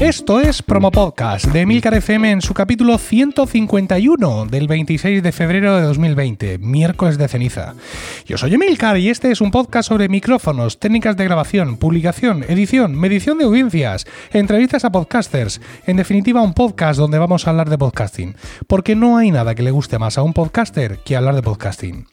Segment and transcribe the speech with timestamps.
[0.00, 5.76] Esto es Promo Podcast de Emilcar FM en su capítulo 151 del 26 de febrero
[5.76, 7.74] de 2020, miércoles de ceniza.
[8.24, 12.98] Yo soy Emilcar y este es un podcast sobre micrófonos, técnicas de grabación, publicación, edición,
[12.98, 17.76] medición de audiencias, entrevistas a podcasters, en definitiva un podcast donde vamos a hablar de
[17.76, 18.36] podcasting,
[18.66, 22.06] porque no hay nada que le guste más a un podcaster que hablar de podcasting.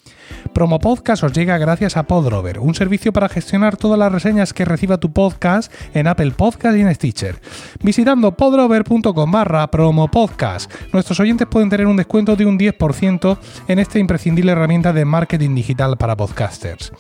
[0.54, 4.66] Promo Podcast os llega gracias a Podrover, un servicio para gestionar todas las reseñas que
[4.66, 7.40] reciba tu podcast en Apple Podcast y en Stitcher.
[7.82, 13.38] Visitando podrover.com barra promopodcast, nuestros oyentes pueden tener un descuento de un 10%
[13.68, 16.92] en esta imprescindible herramienta de marketing digital para podcasters.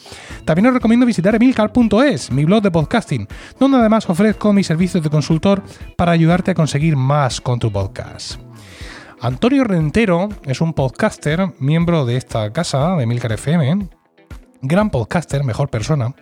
[0.46, 3.28] También os recomiendo visitar emilcar.es, mi blog de podcasting,
[3.60, 5.64] donde además ofrezco mis servicios de consultor
[5.96, 8.47] para ayudarte a conseguir más con tu podcast.
[9.20, 13.88] Antonio Rentero es un podcaster, miembro de esta casa, de Milcar FM,
[14.62, 16.14] gran podcaster, mejor persona,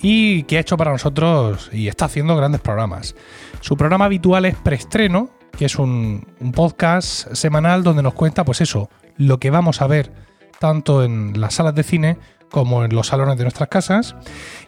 [0.00, 3.14] y que ha hecho para nosotros y está haciendo grandes programas.
[3.60, 8.62] Su programa habitual es Preestreno, que es un, un podcast semanal donde nos cuenta, pues
[8.62, 10.10] eso, lo que vamos a ver
[10.58, 12.16] tanto en las salas de cine
[12.50, 14.16] como en los salones de nuestras casas,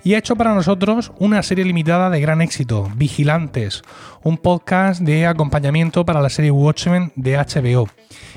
[0.05, 3.83] y ha hecho para nosotros una serie limitada de gran éxito, Vigilantes,
[4.23, 7.89] un podcast de acompañamiento para la serie Watchmen de HBO.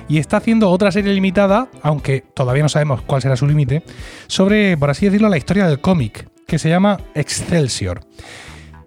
[0.10, 3.84] Y está haciendo otra serie limitada, aunque todavía no sabemos cuál será su límite,
[4.28, 8.02] sobre, por así decirlo, la historia del cómic, que se llama Excelsior.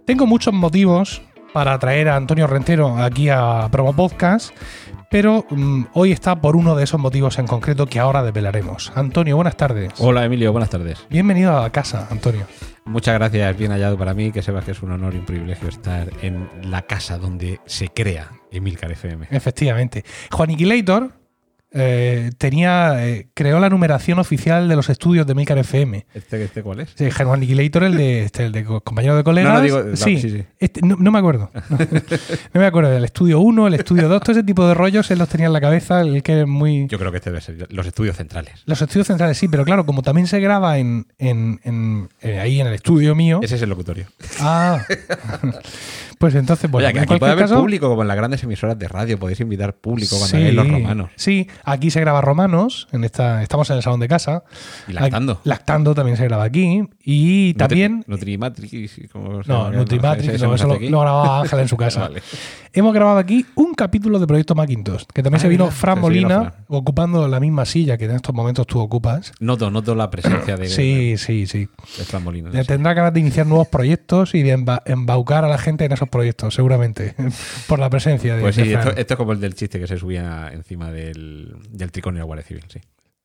[0.04, 4.54] Tengo muchos motivos para traer a Antonio Rentero aquí a Promo Podcast,
[5.10, 8.92] pero um, hoy está por uno de esos motivos en concreto que ahora develaremos.
[8.94, 9.92] Antonio, buenas tardes.
[9.98, 11.06] Hola Emilio, buenas tardes.
[11.10, 12.46] Bienvenido a casa, Antonio.
[12.84, 15.68] Muchas gracias, bien hallado para mí, que sepas que es un honor y un privilegio
[15.68, 19.28] estar en la casa donde se crea Emilcar FM.
[19.30, 20.04] Efectivamente.
[20.30, 21.12] Juaniquilator
[21.72, 26.06] eh, tenía, eh, creó la numeración oficial de los estudios de Milcar FM.
[26.14, 26.90] ¿Este, este cuál es?
[26.96, 29.52] Sí, Juan Annihilator, el de, este, el de compañero de colegas.
[29.52, 30.44] No, no, digo- sí, sí, sí.
[30.58, 31.50] Este, no, no me acuerdo.
[31.68, 31.78] No,
[32.54, 35.18] no me acuerdo del estudio 1, el estudio 2, todo ese tipo de rollos él
[35.18, 36.86] los tenía en la cabeza, el que es muy...
[36.88, 38.62] Yo creo que este debe ser los estudios centrales.
[38.64, 42.60] Los estudios centrales sí, pero claro, como también se graba en, en- en- eh, ahí
[42.60, 43.40] en el estudio mío.
[43.42, 44.06] Ese es el locutorio.
[44.40, 44.82] Ah,
[46.18, 48.42] pues entonces, bueno, Oye, que en aquí puede haber caso, público, como en las grandes
[48.42, 51.10] emisoras de radio, podéis invitar público cuando hagáis los romanos.
[51.16, 54.42] Sí, aquí se graba Romanos, en esta, estamos en el salón de casa.
[54.86, 55.32] Y lactando.
[55.34, 56.82] Aquí- lactando también se graba aquí.
[57.04, 58.02] Y también.
[58.04, 59.08] Nutri- Nutrimatrix.
[59.12, 59.76] ¿cómo se No, llama?
[59.76, 62.00] Nutrimatrix, no, no eso lo, lo grababa Ángela en su casa.
[62.00, 62.22] Vale.
[62.72, 66.02] Hemos grabado aquí un capítulo de Proyecto Macintosh, que también Ah, se vino Fran vino
[66.02, 66.54] Molina Fran.
[66.68, 69.32] ocupando la misma silla que en estos momentos tú ocupas.
[69.40, 71.68] Noto, noto la presencia de, Sí, sí, sí.
[71.96, 72.50] de Fran Molina.
[72.64, 76.07] Tendrá ganas de iniciar nuevos proyectos y de emba- embaucar a la gente en esos
[76.08, 77.14] proyectos, seguramente,
[77.66, 79.96] por la presencia de, Pues sí, esto, esto es como el del chiste que se
[79.98, 82.80] subía encima del, del tricornio de la Guardia Civil, sí.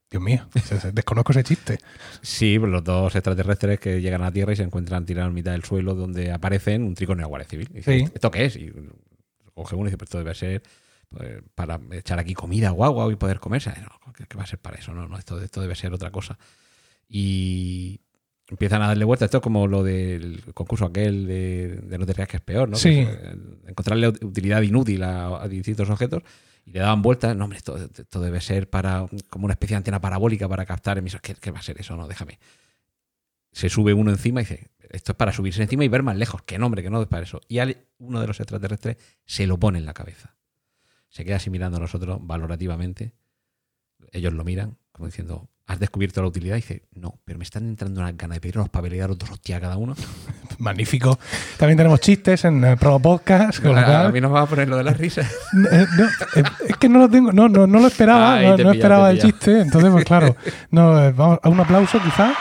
[0.09, 0.47] Dios mío,
[0.93, 1.79] desconozco ese chiste.
[2.22, 5.33] Sí, pues los dos extraterrestres que llegan a la Tierra y se encuentran tirados en
[5.33, 7.67] mitad del suelo donde aparecen un tricornio de la Guardia Civil.
[7.72, 8.11] Y dice, Sí.
[8.13, 8.55] ¿esto qué es?
[8.55, 8.72] Y
[9.55, 10.61] coge uno y dice, pues esto debe ser
[11.09, 13.72] pues, para echar aquí comida guau guau y poder comerse.
[13.81, 14.93] No, ¿qué, qué va a ser para eso?
[14.93, 16.38] No, no, esto, esto debe ser otra cosa.
[17.09, 18.01] Y
[18.49, 19.27] empiezan a darle vueltas.
[19.27, 22.69] Esto es como lo del concurso aquel de, de no te creas que es peor,
[22.69, 22.75] ¿no?
[22.75, 22.99] Sí.
[22.99, 23.35] Es, eh,
[23.67, 26.23] encontrarle ut- utilidad inútil a, a distintos objetos
[26.65, 27.35] y le daban vueltas.
[27.35, 30.97] No, hombre, esto, esto debe ser para como una especie de antena parabólica para captar
[30.97, 31.21] emisoras.
[31.21, 31.95] ¿Qué, qué va a ser eso?
[31.95, 32.39] No, déjame.
[33.51, 36.41] Se sube uno encima y dice, esto es para subirse encima y ver más lejos.
[36.41, 37.39] Que no, hombre, que no es para eso.
[37.47, 40.35] Y al- uno de los extraterrestres se lo pone en la cabeza.
[41.09, 43.13] Se queda así mirando a nosotros valorativamente.
[44.11, 46.56] Ellos lo miran, como diciendo, ¿has descubierto la utilidad?
[46.56, 49.18] Y dice, no, pero me están entrando unas ganas de pedir los papeles y daros
[49.18, 49.96] dos hostias a cada uno.
[50.59, 51.18] Magnífico.
[51.57, 53.59] También tenemos chistes en el Promo Podcast.
[53.63, 55.29] lo A, cual- a mí nos va a poner lo de las risas.
[55.53, 58.57] No, eh, no, eh, es que no lo tengo, no, no, no lo esperaba, no,
[58.57, 60.35] no esperaba el chiste, entonces pues claro,
[60.72, 62.34] no, eh, vamos a un aplauso quizá,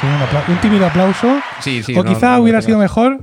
[0.00, 1.94] sí, un, apla- un tímido aplauso, Sí, sí.
[1.96, 3.18] o no, quizá no, no hubiera sido mejor,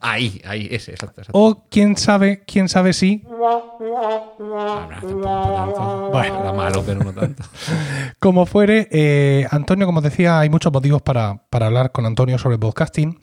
[0.00, 1.20] Ahí, ahí, ese, exacto.
[1.20, 1.38] exacto.
[1.38, 3.22] o quién sabe, quién sabe si.
[6.10, 6.40] Bueno.
[6.40, 7.42] Era malo, pero no tanto.
[8.18, 12.58] como fuere, eh, Antonio, como decía, hay muchos motivos para, para hablar con Antonio sobre
[12.58, 13.18] podcasting,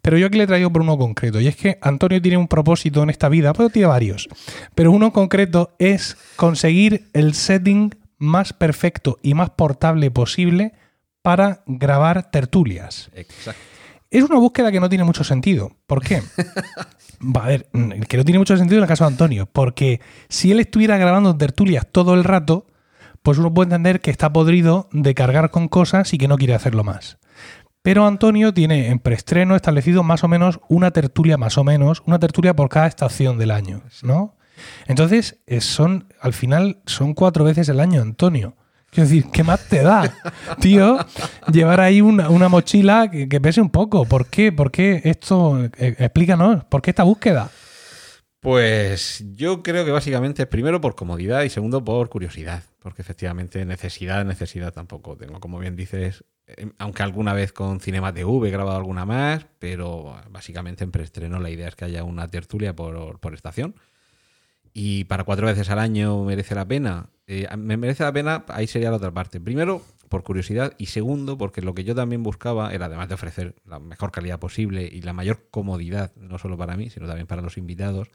[0.00, 2.48] pero yo aquí le he traído por uno concreto, y es que Antonio tiene un
[2.48, 4.28] propósito en esta vida, pues tiene varios,
[4.74, 10.72] pero uno concreto es conseguir el setting más perfecto y más portable posible
[11.22, 13.10] para grabar tertulias.
[13.14, 13.73] Exacto.
[14.14, 15.72] Es una búsqueda que no tiene mucho sentido.
[15.88, 16.22] ¿Por qué?
[17.36, 20.00] Va, a ver, mm, que no tiene mucho sentido en el caso de Antonio, porque
[20.28, 22.68] si él estuviera grabando tertulias todo el rato,
[23.24, 26.54] pues uno puede entender que está podrido de cargar con cosas y que no quiere
[26.54, 27.18] hacerlo más.
[27.82, 32.20] Pero Antonio tiene en preestreno establecido más o menos una tertulia, más o menos, una
[32.20, 34.36] tertulia por cada estación del año, ¿no?
[34.86, 38.54] Entonces, eh, son, al final, son cuatro veces el año, Antonio.
[38.94, 40.14] Quiero decir, ¿qué más te da,
[40.60, 40.98] tío?
[41.52, 44.04] Llevar ahí una, mochila que, pese un poco.
[44.04, 44.52] ¿Por qué?
[44.52, 45.64] ¿Por qué esto?
[45.64, 47.50] Eh, explícanos, ¿por qué esta búsqueda?
[48.38, 54.24] Pues yo creo que básicamente primero por comodidad y segundo por curiosidad, porque efectivamente necesidad,
[54.24, 58.76] necesidad tampoco tengo, como bien dices, eh, aunque alguna vez con Cinema TV he grabado
[58.76, 63.34] alguna más, pero básicamente en preestreno la idea es que haya una tertulia por, por
[63.34, 63.74] estación.
[64.76, 67.08] Y para cuatro veces al año merece la pena.
[67.28, 69.40] Eh, me merece la pena, ahí sería la otra parte.
[69.40, 73.54] Primero, por curiosidad, y segundo, porque lo que yo también buscaba era, además de ofrecer
[73.64, 77.40] la mejor calidad posible y la mayor comodidad, no solo para mí, sino también para
[77.40, 78.10] los invitados,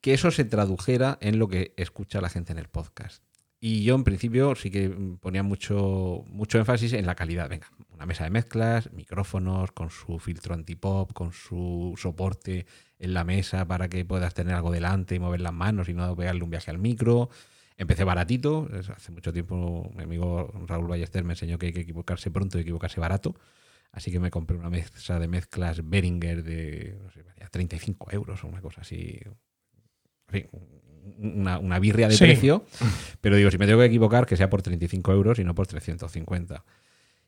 [0.00, 3.24] que eso se tradujera en lo que escucha la gente en el podcast.
[3.58, 7.48] Y yo en principio sí que ponía mucho, mucho énfasis en la calidad.
[7.48, 12.66] Venga, una mesa de mezclas, micrófonos con su filtro antipop, con su soporte
[12.98, 16.14] en la mesa para que puedas tener algo delante y mover las manos y no
[16.16, 17.28] pegarle un viaje al micro.
[17.76, 22.30] Empecé baratito, hace mucho tiempo mi amigo Raúl Ballester me enseñó que hay que equivocarse
[22.30, 23.34] pronto y equivocarse barato.
[23.90, 28.48] Así que me compré una mesa de mezclas Behringer de no sé, 35 euros o
[28.48, 29.20] una cosa así,
[31.18, 32.64] una, una birria de precio,
[33.20, 35.66] pero digo, si me tengo que equivocar, que sea por 35 euros y no por
[35.66, 36.64] 350.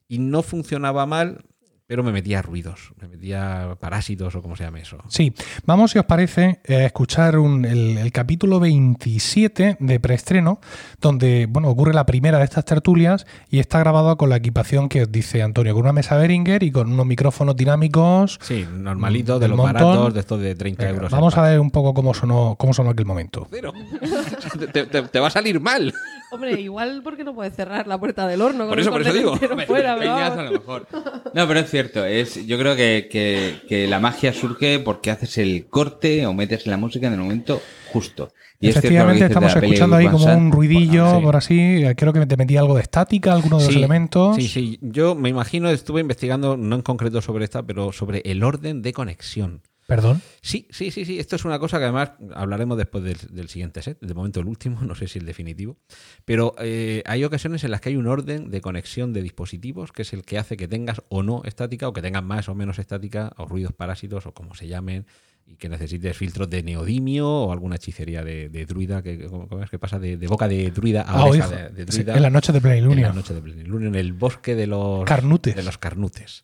[0.08, 1.44] Y no funcionaba mal,
[1.86, 4.98] pero me metía ruidos, me metía parásitos o como se llame eso.
[5.08, 5.32] Sí,
[5.64, 10.60] vamos, si os parece, a escuchar el, capítulo 27 de preestreno,
[11.00, 15.02] donde bueno, ocurre la primera de estas tertulias y está grabado con la equipación que
[15.02, 18.38] os dice Antonio, con una mesa Behringer y con unos micrófonos dinámicos.
[18.42, 21.12] Sí, normalitos, de los baratos, de estos de 30 euros.
[21.12, 23.46] Vamos a ver un poco cómo sonó, cómo sonó aquel momento.
[23.50, 23.72] Pero
[24.72, 25.94] te, va a salir mal.
[26.30, 28.68] Hombre, igual porque no puedes cerrar la puerta del horno.
[28.68, 29.36] Por eso, por eso digo.
[29.66, 29.92] Fuera,
[30.26, 30.86] a lo mejor.
[31.32, 32.04] No, pero es cierto.
[32.04, 37.06] Es, yo creo que, la magia surge porque haces el corte o metes la música
[37.06, 37.60] en el momento
[37.92, 38.32] justo.
[38.58, 41.82] Y Efectivamente, estamos escuchando ahí como un ruidillo, por así.
[41.96, 44.36] Creo que te metí algo de estática, alguno de los elementos.
[44.36, 44.78] Sí, sí.
[44.80, 48.92] Yo me imagino, estuve investigando, no en concreto sobre esta, pero sobre el orden de
[48.92, 49.62] conexión.
[49.86, 50.20] ¿Perdón?
[50.42, 51.20] Sí, sí, sí, sí.
[51.20, 53.98] Esto es una cosa que además hablaremos después del, siguiente set.
[54.00, 55.76] De momento el último, no sé si el definitivo.
[56.24, 60.02] Pero eh, hay ocasiones en las que hay un orden de conexión de dispositivos que
[60.02, 62.78] es el que hace que tengas o no estática o que tengas más o menos
[62.78, 65.06] estática o ruidos parásitos o como se llamen
[65.46, 69.78] y que necesites filtros de neodimio o alguna hechicería de, druida que, ¿cómo es que
[69.78, 72.16] pasa de, boca de druida a ah, de, druida.
[72.16, 73.06] en la noche de plenilunio.
[73.06, 75.54] En la noche de plenilunio, en el bosque de los carnutes.
[75.54, 76.42] De los carnutes.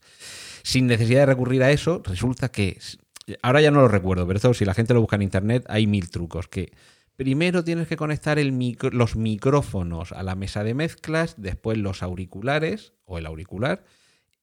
[0.62, 2.78] Sin necesidad de recurrir a eso, resulta que
[3.42, 6.10] ahora ya no lo recuerdo, pero si la gente lo busca en internet hay mil
[6.10, 6.72] trucos que
[7.16, 12.92] primero tienes que conectar el los micrófonos a la mesa de mezclas, después los auriculares
[13.04, 13.84] o el auricular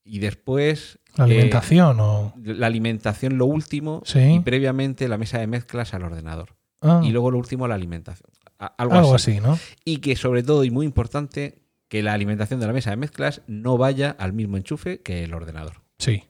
[0.04, 5.94] y después la alimentación o la alimentación lo último y previamente la mesa de mezclas
[5.94, 7.02] al ordenador ah.
[7.04, 8.30] y luego lo último la alimentación
[8.60, 9.40] algo, así.
[9.40, 9.58] ¿no?
[9.86, 13.42] Y que sobre todo y muy importante que la alimentación de la mesa de mezclas
[13.48, 15.82] no vaya al mismo enchufe que el ordenador.
[15.98, 16.24] Sí.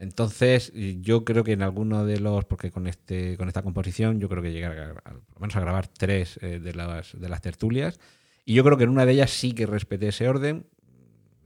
[0.00, 4.30] Entonces, yo creo que en alguno de los, porque con este, con esta composición, yo
[4.30, 8.00] creo que llegar a, a grabar tres eh, de, las, de las tertulias.
[8.46, 10.64] Y yo creo que en una de ellas sí que respeté ese orden.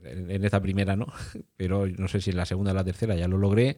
[0.05, 1.07] En, esta primera no,
[1.57, 3.75] pero no sé si en la segunda o la tercera ya lo logré.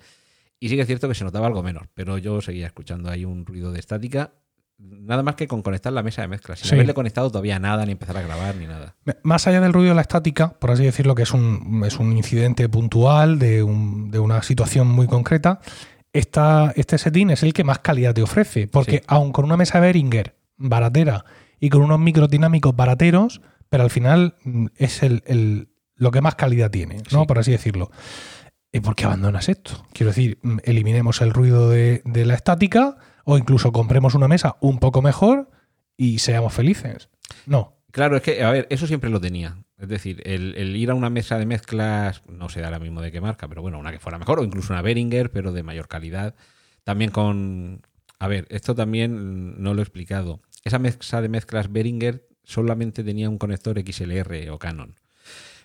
[0.60, 3.26] Y sí que es cierto que se notaba algo menos, pero yo seguía escuchando ahí
[3.26, 4.36] un ruido de estática
[4.78, 6.60] nada más que con conectar la mesa de mezclas.
[6.60, 8.96] Sin haberle conectado todavía nada, ni empezar a grabar, ni nada.
[9.24, 12.16] Más allá del ruido de la estática, por así decirlo, que es un, es un
[12.16, 15.60] incidente puntual de, una situación muy concreta,
[16.14, 18.68] esta, este setting es el que más calidad te ofrece.
[18.68, 21.26] Porque aun con una mesa Behringer baratera
[21.60, 26.72] y con unos microdinámicos barateros, pero al final mm, es el, lo que más calidad
[26.72, 27.26] tiene, ¿no?
[27.26, 27.92] Por así decirlo.
[28.72, 29.86] ¿Y por qué abandonas esto?
[29.94, 32.98] Quiero decir, mm, eliminemos el ruido de, de la estática
[33.30, 35.52] o incluso compremos una mesa un poco mejor
[35.98, 37.10] y seamos felices.
[37.46, 37.76] No.
[37.92, 39.58] Claro, es que, a ver, eso siempre lo tenía.
[39.78, 43.20] Es decir, el, ir a una mesa de mezclas, no sé ahora mismo de qué
[43.20, 46.36] marca, pero bueno, una que fuera mejor, o incluso una Behringer, pero de mayor calidad.
[46.86, 47.82] También con.
[48.18, 50.40] A ver, esto también no lo he explicado.
[50.64, 54.96] Esa mesa de mezclas Behringer solamente tenía un conector XLR o Canon.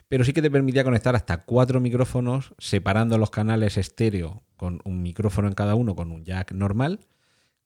[0.09, 5.00] Pero sí que te permitía conectar hasta cuatro micrófonos, separando los canales estéreo con un
[5.00, 6.99] micrófono en cada uno, con un jack normal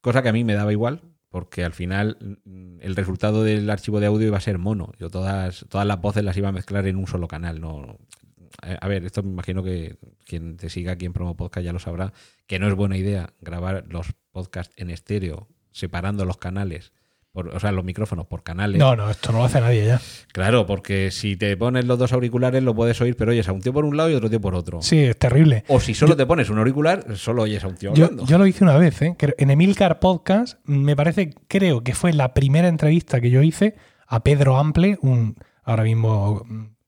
[0.07, 3.99] Cosa que a mí me daba igual, porque al final mm, el resultado del archivo
[3.99, 4.93] de audio iba a ser mono.
[5.01, 7.61] Yo todas, todas las voces las iba a mezclar en un solo canal.
[7.61, 7.99] No,
[8.63, 11.73] eh, a ver, esto me imagino que quien te siga aquí en Promo Podcast ya
[11.73, 12.13] lo sabrá,
[12.47, 16.93] que no es buena idea grabar los podcasts en estéreo, separando los canales
[17.37, 18.79] o sea, los micrófonos por canales.
[18.79, 20.01] No, no, esto no lo hace nadie ya.
[20.33, 23.61] Claro, porque si te pones los dos auriculares lo puedes oír, pero oyes a un
[23.61, 24.83] tío por un lado y otro tío por otro.
[24.83, 25.65] Sí, es terrible.
[25.69, 28.25] O si solo te pones un auricular, solo oyes a un tío hablando.
[28.27, 29.17] Yo, lo hice una vez, ¿eh?
[29.39, 33.77] En Emilcar Podcast, me parece, creo que fue la primera entrevista que yo hice
[34.07, 36.45] a Pedro Ample, un ahora mismo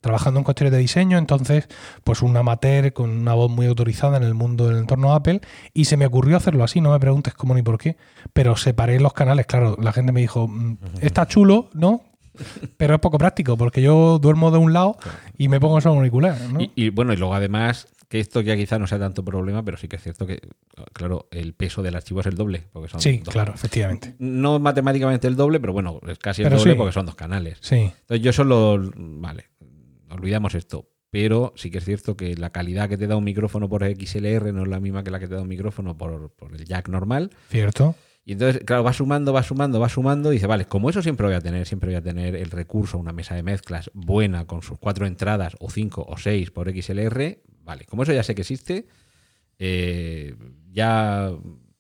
[0.08, 1.68] trabajando en cuestiones de diseño, entonces,
[2.02, 5.40] pues un amateur con una voz muy autorizada en el mundo del entorno Apple,
[5.74, 7.96] y se me ocurrió hacerlo así, no me preguntes cómo ni por qué,
[8.32, 12.02] pero separé los canales, claro, la gente me dijo, "Mm, está chulo, ¿no?
[12.76, 14.96] Pero es poco práctico, porque yo duermo de un lado
[15.36, 16.60] y me pongo solo auricular, ¿no?
[16.60, 19.76] Y, y, bueno, y luego además, que esto ya quizá no sea tanto problema, pero
[19.76, 20.40] sí que es cierto que,
[20.94, 22.62] claro, el peso del archivo es el doble.
[22.72, 24.14] Porque son sí, dos- claro, efectivamente.
[24.20, 26.78] No matemáticamente el doble, pero bueno, es casi el Pero doble sí.
[26.78, 27.58] porque son dos canales.
[27.60, 29.46] Sí, Entonces yo solo, vale,
[30.10, 30.90] olvidamos esto.
[31.10, 34.52] Pero sí que es cierto que la calidad que te da un micrófono por XLR
[34.52, 36.88] no es la misma que la que te da un micrófono por, por el jack
[36.88, 37.30] normal.
[37.48, 37.94] cierto.
[38.28, 40.30] Y entonces, claro, va sumando, va sumando, va sumando.
[40.30, 42.98] Y dice, vale, como eso siempre voy a tener, siempre voy a tener el recurso
[42.98, 47.38] una mesa de mezclas buena con sus cuatro entradas, o cinco, o seis por XLR.
[47.62, 48.86] Vale, como eso ya sé que existe,
[49.58, 50.36] eh,
[50.70, 51.32] ya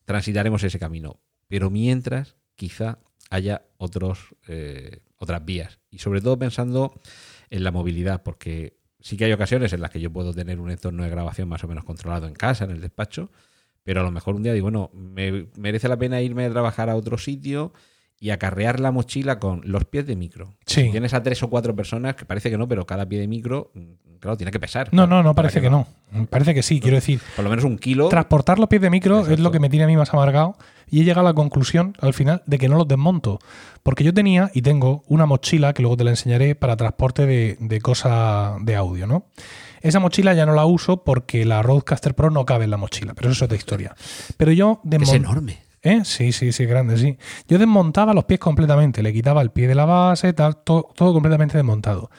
[0.06, 1.20] transitaremos ese camino.
[1.48, 5.80] Pero mientras, quizá haya otros, eh, otras vías.
[5.90, 6.98] Y sobre todo pensando
[7.50, 10.70] en la movilidad, porque sí que hay ocasiones en las que yo puedo tener un
[10.70, 13.30] entorno de grabación más o menos controlado en casa, en el despacho,
[13.84, 16.90] pero a lo mejor un día digo, bueno, me merece la pena irme a trabajar
[16.90, 17.72] a otro sitio
[18.20, 20.56] y acarrear la mochila con los pies de micro.
[20.66, 20.90] Sí.
[20.90, 23.72] Tienes a tres o cuatro personas, que parece que no, pero cada pie de micro,
[24.20, 24.88] claro, tiene que pesar.
[24.92, 25.86] No, no, no, parece que no.
[26.30, 27.20] Parece que sí, quiero decir.
[27.36, 28.08] Por lo menos un kilo.
[28.08, 30.56] Transportar los pies de micro es lo que me tiene a mí más amargado
[30.90, 33.38] y he llegado a la conclusión al final de que no los desmonto.
[33.82, 37.56] Porque yo tenía y tengo una mochila que luego te la enseñaré para transporte de,
[37.60, 39.26] de cosas de audio, ¿no?
[39.80, 43.14] Esa mochila ya no la uso porque la Roadcaster Pro no cabe en la mochila,
[43.14, 43.94] pero eso es otra historia.
[44.36, 45.58] Pero yo es enorme.
[45.80, 46.00] ¿Eh?
[46.04, 47.16] Sí, sí, sí, grande, sí.
[47.46, 51.12] Yo desmontaba los pies completamente, le quitaba el pie de la base, tal, to- todo
[51.12, 52.10] completamente desmontado.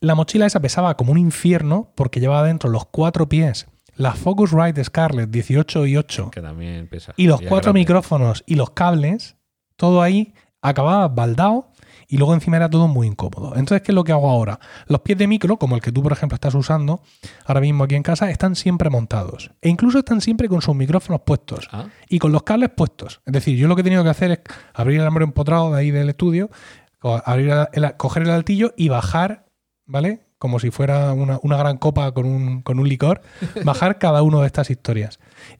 [0.00, 4.82] La mochila esa pesaba como un infierno porque llevaba dentro los cuatro pies, la Focusrite
[4.84, 7.14] Scarlett 18 y 8 Que también pesa.
[7.16, 7.80] y los cuatro grande.
[7.80, 9.36] micrófonos y los cables,
[9.76, 11.68] todo ahí acababa baldado
[12.10, 13.50] y luego encima era todo muy incómodo.
[13.56, 14.60] Entonces, ¿qué es lo que hago ahora?
[14.86, 17.02] Los pies de micro, como el que tú, por ejemplo, estás usando
[17.44, 19.50] ahora mismo aquí en casa, están siempre montados.
[19.60, 23.20] E incluso están siempre con sus micrófonos puestos Ah, y con los cables puestos.
[23.26, 24.38] Es decir, yo lo que he tenido que hacer es
[24.74, 26.50] abrir el armario empotrado de ahí del estudio,
[26.98, 29.44] co- abrir el- el- coger el altillo y bajar,
[29.88, 30.20] ¿vale?
[30.38, 33.22] Como si fuera una, una gran copa con un, con un licor,
[33.64, 35.18] bajar cada una de estas historias.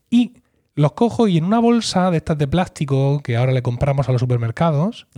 [0.09, 0.35] Y
[0.77, 4.13] los cojo y en una bolsa de estas de plástico que ahora le compramos a
[4.13, 5.09] los supermercados,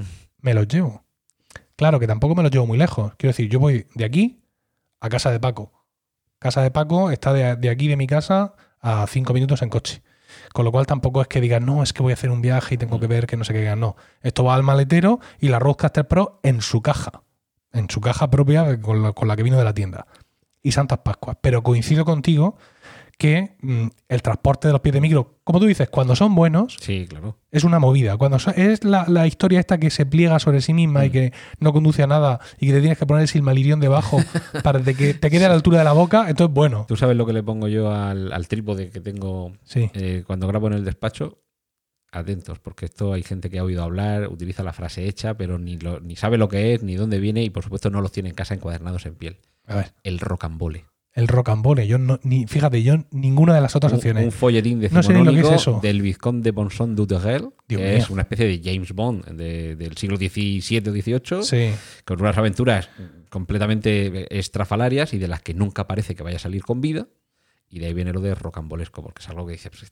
[0.40, 1.04] me los llevo.
[1.76, 3.12] Claro que tampoco me los llevo muy lejos.
[3.18, 4.42] Quiero decir, yo voy de aquí
[5.00, 5.72] a casa de Paco.
[6.38, 10.02] Casa de Paco está de, de aquí de mi casa a cinco minutos en coche.
[10.52, 12.76] Con lo cual tampoco es que digan, no, es que voy a hacer un viaje
[12.76, 13.74] y tengo que ver que no sé qué.
[13.76, 17.22] No, esto va al maletero y la Roadcaster Pro en su caja.
[17.72, 20.06] En su caja propia con la, con la que vino de la tienda.
[20.62, 21.36] Y Santas Pascuas.
[21.40, 22.56] Pero coincido contigo
[23.16, 26.78] que mm, el transporte de los pies de micro, como tú dices, cuando son buenos,
[26.80, 27.36] sí, claro.
[27.50, 28.16] es una movida.
[28.16, 31.32] Cuando so- es la, la historia esta que se pliega sobre sí misma y que
[31.58, 34.18] no conduce a nada y que te tienes que poner el silmarillion debajo
[34.64, 36.86] para que te quede a la altura de la boca, entonces bueno.
[36.88, 39.90] ¿Tú sabes lo que le pongo yo al, al trípode que tengo Sí.
[39.94, 41.38] eh, cuando grabo en el despacho?
[42.12, 45.78] Atentos, porque esto hay gente que ha oído hablar, utiliza la frase hecha, pero ni,
[45.78, 48.30] lo- ni sabe lo que es, ni dónde viene, y por supuesto no los tiene
[48.30, 49.36] en casa encuadernados en piel.
[49.66, 50.86] A ver, El rocambole.
[51.12, 51.86] el rocambole.
[51.86, 54.24] Yo no, ni, fíjate, yo ninguna de las otras Un, opciones.
[54.24, 55.80] un folletín No sé ni lo que es decimonónico eso.
[55.82, 57.96] del Vizconde de Bonson d'Utegel, Dios que mío.
[57.96, 61.70] es una especie de James Bond de- del siglo XVII o XVIII, Sí.
[62.04, 62.88] con unas aventuras
[63.28, 67.06] completamente estrafalarias y de las que nunca parece que vaya a salir con vida.
[67.68, 69.84] Y de ahí viene lo de rocambolesco, porque es algo que dice, pues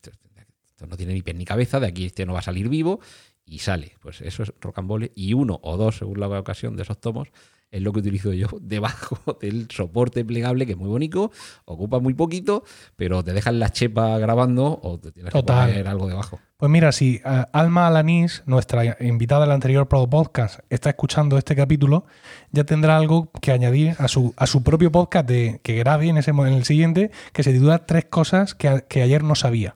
[0.79, 3.01] esto, no tiene ni pie ni cabeza, de aquí este no va a salir vivo,
[3.45, 3.97] y sale.
[4.01, 5.11] Pues eso es rocambole.
[5.17, 7.29] Y uno o dos, según la ocasión de esos tomos,
[7.71, 11.33] es lo que utilizo yo debajo del soporte plegable, que es muy bonito,
[11.65, 12.63] ocupa muy poquito,
[12.97, 15.67] pero te dejan la chepa grabando o te tienes Total.
[15.67, 16.39] que poner algo debajo.
[16.57, 21.55] Pues mira, si eh, Alma Alanís, nuestra invitada del anterior Pro Podcast, está escuchando este
[21.57, 22.07] capítulo,
[22.53, 26.19] ya tendrá algo que añadir a su, a su propio podcast de, que grabe en,
[26.19, 29.75] ese, en el siguiente, que se titula Tres cosas que, a- que ayer no sabía.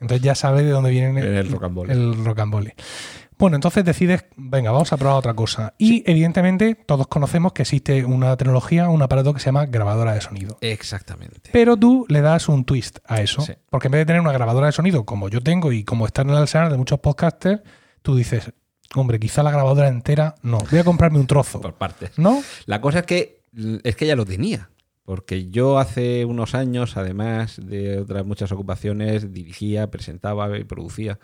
[0.00, 1.92] Entonces ya sabe de dónde viene El rocambole.
[1.92, 2.74] el rocambole.
[3.38, 5.74] Bueno, entonces decides, venga, vamos a probar otra cosa.
[5.76, 10.22] Y evidentemente todos conocemos que existe una tecnología, un aparato que se llama grabadora de
[10.22, 10.56] sonido.
[10.62, 11.50] Exactamente.
[11.52, 13.42] Pero tú le das un twist a eso.
[13.42, 13.52] Sí.
[13.68, 16.22] Porque en vez de tener una grabadora de sonido como yo tengo y como está
[16.22, 17.60] en el arsenal de muchos podcasters,
[18.00, 18.52] tú dices,
[18.94, 21.60] hombre, quizá la grabadora entera, no, voy a comprarme un trozo.
[21.60, 22.18] Por partes.
[22.18, 22.42] ¿No?
[22.64, 23.42] La cosa es que
[23.84, 24.70] es que ya lo tenía.
[25.06, 31.20] Porque yo hace unos años, además de otras muchas ocupaciones, dirigía, presentaba y producía.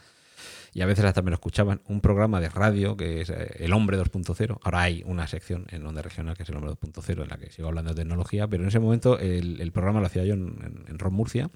[0.73, 1.83] Y a veces hasta me lo escuchaban.
[1.87, 4.61] Un programa de radio que es eh, El Hombre 2.0.
[4.63, 7.51] Ahora hay una sección en Onda Regional que es El Hombre 2.0 en la que
[7.51, 8.47] sigo hablando de tecnología.
[8.47, 11.51] Pero en ese momento el, programa lo hacía yo en, en Ron Murcia.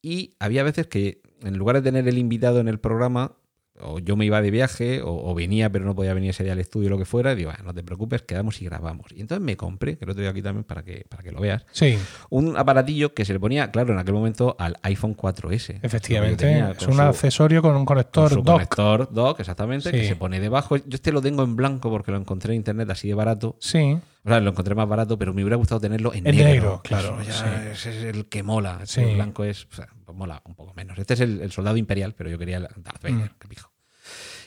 [0.00, 3.36] Y había veces que en lugar de tener el invitado en el programa,
[3.82, 6.52] o yo me iba de viaje, o, o venía pero no podía venir ese día
[6.52, 9.12] al estudio o lo que fuera, y digo, "Ah, no te preocupes, quedamos y grabamos.
[9.12, 11.64] Y entonces me compré, que lo tengo aquí también para que, para que lo veas,
[11.72, 11.98] Sí,
[12.30, 15.78] un aparatillo que se le ponía, claro, en aquel momento al iPhone 4S.
[15.82, 16.44] efectivamente.
[16.46, 18.46] Tenía Es con un su- accesorio con un con conector su dock.
[18.46, 19.96] conector dock, exactamente, Sí.
[19.96, 20.76] que se pone debajo.
[20.76, 23.56] Yo este lo tengo en blanco porque lo encontré en internet así de barato.
[23.60, 26.44] Sí, O sea, lo encontré más barato, pero me hubiera gustado tenerlo en, En negro.
[26.48, 27.44] negro, claro, Eso ya sí.
[27.88, 28.78] ese es el que mola.
[28.84, 29.02] Sí.
[29.14, 30.96] blanco es, o sea, mola un poco menos.
[30.98, 33.38] Este es el, el soldado imperial, pero yo quería el Darth Vader, Mm.
[33.40, 33.71] que pijo.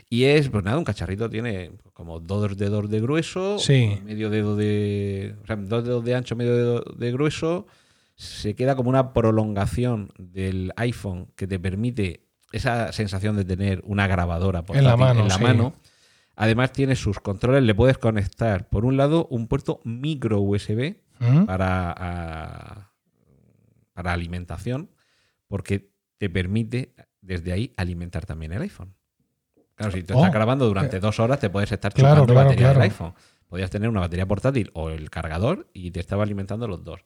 [0.09, 3.99] Y es, pues nada, un cacharrito tiene como dos dedos de grueso, Sí.
[4.03, 5.35] medio dedo de.
[5.43, 7.65] O sea, dos dedos de ancho, medio dedo de grueso.
[8.15, 14.07] Se queda como una prolongación del iPhone que te permite esa sensación de tener una
[14.07, 15.43] grabadora portátil la mano, en la sí.
[15.43, 15.73] mano.
[16.37, 21.45] Además tiene sus controles, le puedes conectar por un lado un puerto micro USB ¿Mm?
[21.45, 22.91] para, a-
[23.93, 24.89] para alimentación,
[25.47, 28.93] porque te permite desde ahí alimentar también el iPhone.
[29.75, 30.17] Claro, si te Oh.
[30.17, 32.79] estás grabando durante dos horas, te puedes estar Claro, chupando claro, batería claro.
[32.79, 33.13] del iPhone.
[33.47, 37.01] Podías tener una batería portátil o el cargador y te estaba alimentando los dos.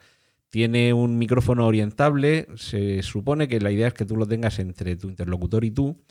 [0.50, 2.48] Tiene un micrófono orientable.
[2.56, 6.02] Se supone que la idea es que tú lo tengas entre tu interlocutor y tú.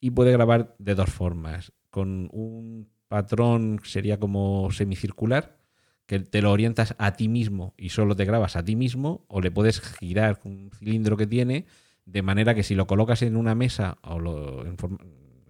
[0.00, 1.72] Y puede grabar de dos formas.
[1.90, 5.58] Con un patrón sería como semicircular,
[6.06, 9.40] que te lo orientas a ti mismo y solo te grabas a ti mismo, o
[9.40, 11.64] le puedes girar con un cilindro que tiene,
[12.04, 14.98] de manera que si lo colocas en una mesa o lo, en, forma-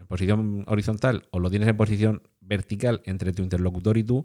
[0.06, 4.25] posición horizontal o lo tienes en posición vertical entre tu interlocutor y tú,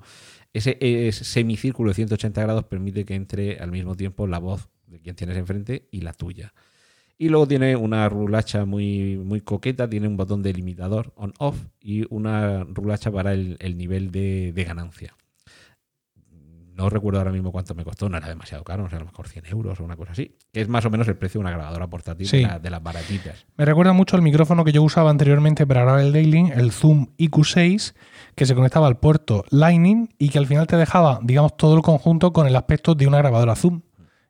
[0.54, 5.16] ese, semicírculo de 180 grados permite que entre al mismo tiempo la voz de quien
[5.16, 6.54] tienes enfrente y la tuya.
[7.18, 12.06] Y luego tiene una rulacha muy, muy coqueta, tiene un botón de limitador on-off y
[12.14, 15.16] una rulacha para el, el nivel de ganancia.
[16.80, 19.06] No recuerdo ahora mismo cuánto me costó, no era demasiado caro, no sé, a lo
[19.06, 21.42] mejor 100 euros o una cosa así, que es más o menos el precio de
[21.42, 22.38] una grabadora portátil Sí.
[22.38, 23.46] de, la- de las baratitas.
[23.58, 27.08] Me recuerda mucho el micrófono que yo usaba anteriormente para grabar el Daily, el Zoom
[27.18, 27.94] IQ6,
[28.36, 31.82] que se conectaba al puerto Lightning y que al final te dejaba, digamos, todo el
[31.82, 33.82] conjunto con el aspecto de una grabadora Zoom.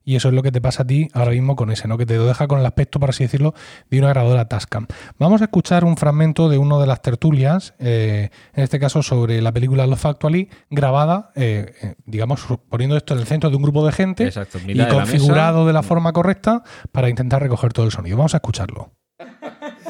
[0.10, 1.95] Y eso es lo que te pasa a ti ahora mismo con ese, ¿no?
[1.95, 3.54] Que te lo deja con el aspecto, por así decirlo,
[3.91, 4.88] de una grabadora Tascam.
[5.19, 9.39] Vamos a escuchar un fragmento de una de las tertulias, eh, en este caso sobre
[9.39, 13.62] la película Love Actually, grabada, eh, eh, digamos, poniendo esto en el centro de un
[13.62, 17.72] grupo de gente Exacto, y de la configurado de la forma correcta para intentar recoger
[17.72, 18.17] todo el sonido.
[18.17, 18.89] Vamos a escucharlo.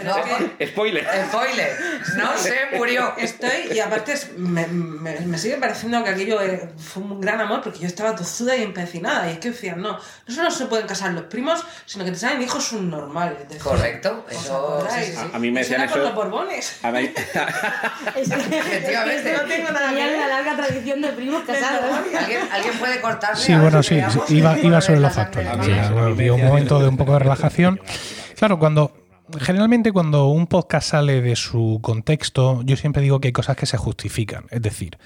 [0.03, 0.15] No,
[0.67, 1.05] Spoiler.
[1.29, 1.77] spoiler.
[2.17, 3.13] No se murió.
[3.17, 6.39] Estoy, y aparte es- me, me- me sigue pareciendo que aquello
[6.77, 9.27] fue un gran amor porque yo estaba tozuda y empecinada.
[9.29, 12.17] Y es que decían, no, no solo se pueden casar los primos, sino que te
[12.17, 13.39] salen hijos subnormales.
[13.49, 15.29] Decían, Correcto, ¿os eso, sí, sí, sí.
[15.33, 16.79] A mí me Eso decían era con eso- los borbones.
[16.83, 17.13] A que,
[18.15, 19.33] Efectivamente.
[19.33, 21.85] No tengo nada que una larga tradición de primos casados.
[22.17, 23.37] ¿Alguien, ¿Alguien puede cortarme?
[23.39, 25.47] Sí, A bueno, sí, iba, iba sobre la los factores.
[25.47, 27.79] la había un momento de un poco de relajación.
[28.37, 28.91] Claro, cuando
[29.39, 33.65] generalmente cuando un podcast sale de su contexto, yo siempre digo que hay cosas que
[33.65, 34.45] se justifican.
[34.49, 34.97] Es decir,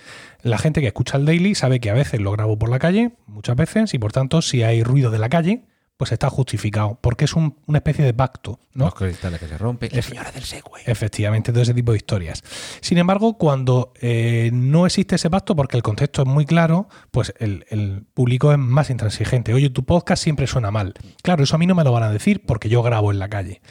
[0.42, 3.12] la gente que escucha el daily sabe que a veces lo grabo por la calle,
[3.28, 7.26] muchas veces, y por tanto, si hay ruido de la calle, pues está justificado, porque
[7.26, 8.86] es un- una especie de pacto, ¿no?
[8.86, 9.90] Los cristales que se rompen.
[9.94, 10.84] La señora del Segway.
[10.88, 12.42] Efectivamente, todo ese tipo de historias.
[12.82, 17.34] Sin embargo, cuando eh, no existe ese pacto, porque el contexto es muy claro, pues
[17.38, 19.54] el, el público es más intransigente.
[19.54, 20.96] Oye, tu podcast siempre suena mal.
[21.22, 23.30] Claro, eso a mí no me lo van a decir porque yo grabo en la
[23.30, 23.62] calle.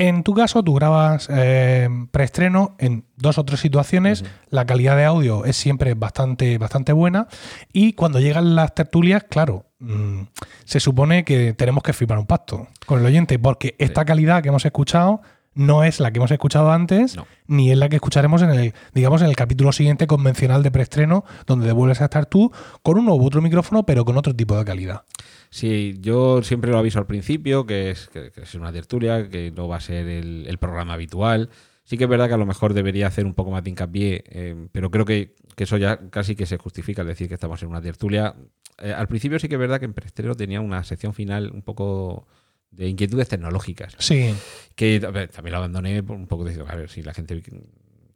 [0.00, 5.04] En tu caso, tú grabas eh, preestreno en dos o tres situaciones, la calidad de
[5.04, 7.28] audio es siempre bastante, bastante buena
[7.70, 10.22] y cuando llegan las tertulias, claro, mm,
[10.64, 14.48] se supone que tenemos que firmar un pacto con el oyente porque esta calidad que
[14.48, 15.20] hemos escuchado
[15.52, 17.26] no es la que hemos escuchado antes, No.
[17.46, 21.24] ni es la que escucharemos en el, digamos, en el capítulo siguiente convencional de preestreno,
[21.46, 22.50] donde vuelves a estar tú
[22.82, 25.02] con uno u otro micrófono, pero con otro tipo de calidad.
[25.50, 29.50] Sí, yo siempre lo aviso al principio, que es, que, que es una tertulia, que
[29.50, 31.50] no va a ser el, el programa habitual.
[31.82, 34.22] Sí que es verdad que a lo mejor debería hacer un poco más de hincapié,
[34.28, 37.60] eh, pero creo que, que eso ya casi que se justifica al decir que estamos
[37.64, 38.36] en una tertulia.
[38.78, 41.62] Eh, al principio sí que es verdad que en Preestreno tenía una sección final un
[41.62, 42.28] poco
[42.70, 44.32] de inquietudes tecnológicas, Sí,
[44.76, 47.42] que ver, también lo abandoné un poco de, a ver, si la gente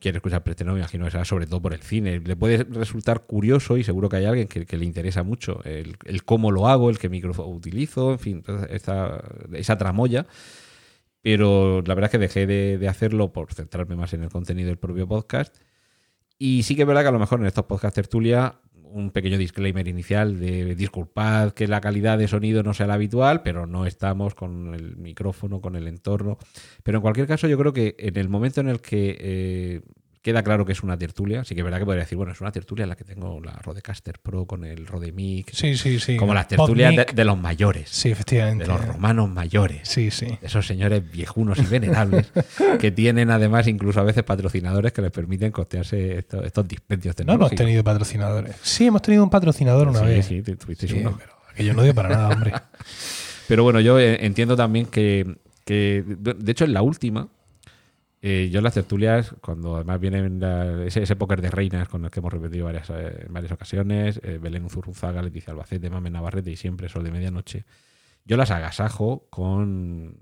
[0.04, 2.20] quiere escuchar Preestreno, me imagino será sobre todo por el cine.
[2.20, 6.50] Le puede resultar curioso y seguro que hay alguien que, le interesa mucho el, cómo
[6.50, 10.26] lo hago, el qué micrófono utilizo, en fin, esta, esa tramoya.
[11.22, 14.76] Pero la verdad es que dejé de, hacerlo por centrarme más en el contenido del
[14.76, 15.56] propio podcast.
[16.38, 19.38] Y sí que es verdad que a lo mejor en estos podcasts tertulia un pequeño
[19.38, 23.86] disclaimer inicial de disculpad que la calidad de sonido no sea la habitual, pero no
[23.86, 26.38] estamos con el micrófono, con el entorno.
[26.82, 29.80] Pero en cualquier caso yo creo que en el momento en el que eh,
[30.24, 31.44] queda claro que es una tertulia.
[31.44, 33.40] Sí que es verdad que podría decir, bueno, es una tertulia en la que tengo
[33.42, 35.52] la Rodecaster Pro con el Rodemic.
[35.52, 36.16] Sí, sí, sí.
[36.16, 37.90] como las tertulias de, de los mayores.
[37.90, 38.64] Sí, efectivamente.
[38.64, 39.86] De los romanos mayores.
[39.86, 40.24] Sí, sí.
[40.26, 42.32] de esos señores viejunos y venerables
[42.80, 47.22] que tienen además incluso a veces patrocinadores que les permiten costearse estos, estos dispendios No
[47.34, 47.58] hemos tecnológicos.
[47.58, 48.56] tenido patrocinadores.
[48.62, 50.26] Sí, hemos tenido un patrocinador una sí, vez.
[50.26, 51.16] sí, tu- tuvisteis Sí, uno.
[51.18, 52.52] pero aquello no dio para nada, hombre.
[53.46, 57.28] Pero bueno, yo eh, entiendo también que, que, de hecho, en la última,
[58.26, 62.04] eh, yo en las tertulias, cuando además vienen la- ese, ese póker de reinas con
[62.06, 66.08] el que hemos repetido varias, eh, en varias ocasiones, eh, Belén Zurruzaga, Leticia Albacete, Mame
[66.10, 67.64] Navarrete y siempre Sol de Medianoche,
[68.24, 70.16] yo las agasajo con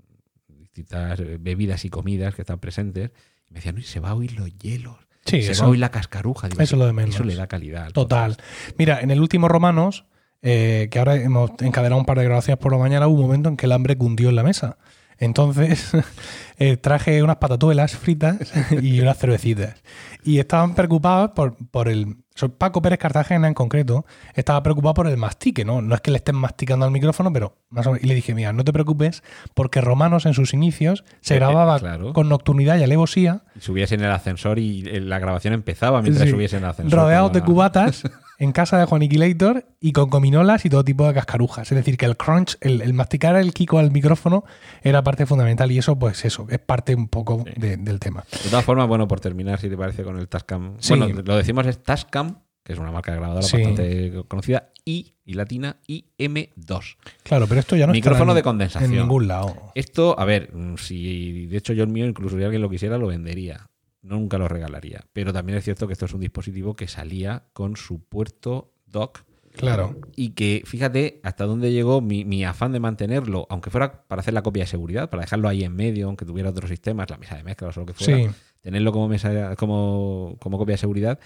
[0.47, 3.11] distintas eh, bebidas y comidas que están presentes.
[3.49, 4.97] Y me decían, "Uy, se va a oír los hielos.
[5.25, 6.49] Sí, se eso- va a oír la cascaruja.
[6.49, 7.15] Digo, eso es lo de menos.
[7.15, 7.85] Eso le da calidad.
[7.85, 8.35] al Total.
[8.77, 10.05] Mira, en el último Romanos,
[10.41, 13.47] eh, que ahora hemos encadenado un par de grabaciones por la mañana, hubo un momento
[13.47, 14.77] en que el hambre cundió en la mesa.
[15.19, 15.91] Entonces
[16.57, 18.37] eh, traje unas patatuelas fritas
[18.81, 19.75] y unas cervecitas.
[20.23, 22.17] Y estaban preocupados por, por el...
[22.57, 25.83] Paco Pérez Cartagena en concreto estaba preocupado por el mastique, ¿no?
[25.83, 28.03] No es que le estén masticando al micrófono, pero más o menos.
[28.03, 29.21] Y le dije, mira, no te preocupes,
[29.53, 32.11] porque Romanos en sus inicios se grababa claro.
[32.11, 36.27] con nocturnidad y alevosía, Y subiese en el ascensor y eh, la grabación empezaba mientras
[36.27, 36.33] Sí.
[36.33, 36.99] en el ascensor.
[36.99, 38.01] rodeados de la- cubatas
[38.39, 41.71] en casa de Juaniquilator y con cominolas y todo tipo de cascarujas.
[41.71, 44.43] Es decir, que el crunch, el, el masticar el kiko al micrófono
[44.81, 48.23] era parte fundamental y eso, pues eso, es parte un poco de- del tema.
[48.43, 50.75] De todas formas, bueno, por terminar, si te parece, con el Tascam.
[50.79, 50.95] Sí.
[50.95, 53.57] Bueno, lo decimos es Tascam, que es una marca de grabadora Sí.
[53.57, 56.97] bastante conocida, I y latina, y M2.
[57.23, 58.91] Claro, pero esto ya no Micrófono de en- condensación.
[58.93, 59.71] En ningún lado.
[59.75, 62.97] Esto, a ver, mm, si de hecho yo el mío, incluso si alguien lo quisiera,
[62.97, 63.69] lo vendería.
[64.03, 65.05] Nunca lo regalaría.
[65.13, 69.23] Pero también es cierto que esto es un dispositivo que salía con su puerto dock
[69.55, 69.95] Claro.
[70.15, 74.33] y que fíjate hasta dónde llegó mi, mi afán de mantenerlo, aunque fuera para hacer
[74.33, 77.35] la copia de seguridad, para dejarlo ahí en medio, aunque tuviera otros sistemas, la mesa
[77.35, 78.35] de mezcla o lo que fuera, Sí.
[78.61, 81.19] tenerlo como mesa como, como copia de seguridad,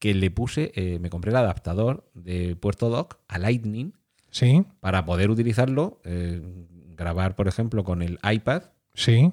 [0.00, 3.92] que le puse, eh, me compré el adaptador de puerto dock a Lightning
[4.30, 6.42] Sí, para poder utilizarlo, eh,
[6.96, 9.32] grabar, por ejemplo, con el iPad sí.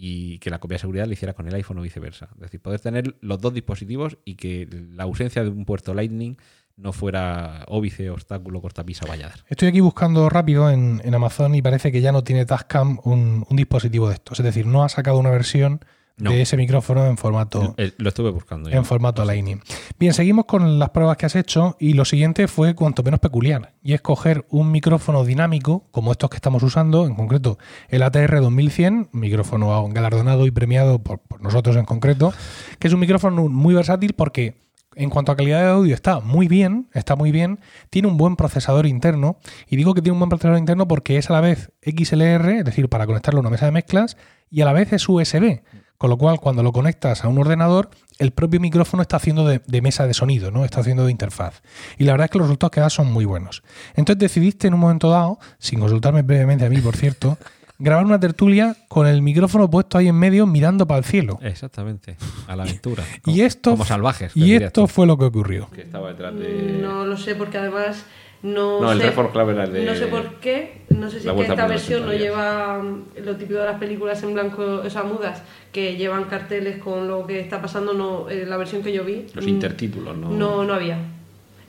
[0.00, 2.28] Y que la copia de seguridad le hiciera con el iPhone o viceversa.
[2.36, 6.36] Es decir, poder tener los dos dispositivos y que la ausencia de un puerto Lightning
[6.76, 9.44] no fuera óbice, obstáculo, cortapisa o valladar.
[9.48, 13.44] Estoy aquí buscando rápido en, en Amazon y parece que ya no tiene Tascam un,
[13.48, 14.38] un dispositivo de estos.
[14.38, 15.80] Es decir, no ha sacado una versión
[16.18, 16.30] No.
[16.30, 17.74] de ese micrófono en formato.
[17.96, 18.68] Lo estuve buscando.
[18.70, 18.76] ya.
[18.76, 19.60] en formato Lightning.
[19.98, 23.74] Bien, seguimos con las pruebas que has hecho y lo siguiente fue cuanto menos peculiar
[23.82, 28.40] y es coger un micrófono dinámico como estos que estamos usando, en concreto el ATR
[28.40, 32.32] 2100, micrófono galardonado y premiado por, por nosotros en concreto,
[32.78, 36.48] que es un micrófono muy versátil porque en cuanto a calidad de audio está muy
[36.48, 40.28] bien, está muy bien, tiene un buen procesador interno y digo que tiene un buen
[40.28, 43.66] procesador interno porque es a la vez XLR, es decir, para conectarlo a una mesa
[43.66, 44.16] de mezclas
[44.50, 45.60] y a la vez es USB.
[45.98, 49.60] Con lo cual, cuando lo conectas a un ordenador, el propio micrófono está haciendo de,
[49.66, 50.64] de mesa de sonido, ¿no?
[50.64, 51.60] Está haciendo de interfaz.
[51.98, 53.62] Y la verdad es que los resultados que da son muy buenos.
[53.96, 57.36] Entonces decidiste en un momento dado, sin consultarme previamente a mí, por cierto,
[57.80, 61.38] grabar una tertulia con el micrófono puesto ahí en medio mirando para el cielo.
[61.42, 63.02] Exactamente, a la aventura.
[63.16, 64.36] Y Como- esto, Como salvajes.
[64.36, 64.86] y esto tú.
[64.88, 65.68] fue lo que ocurrió.
[65.70, 66.78] Que estaba detrás de.
[66.80, 68.04] No lo sé porque además
[68.42, 71.20] no, No, el sé, Reform Club era el de- no sé por qué, no sé
[71.20, 72.22] si es que esta versión no 80 días.
[72.22, 76.78] lleva mm, lo típico de las películas en blanco, o sea, mudas, que llevan carteles
[76.78, 79.26] con lo que está pasando, no eh, la versión que yo vi.
[79.34, 80.30] Los mm, intertítulos, ¿no?
[80.30, 80.98] No, no había.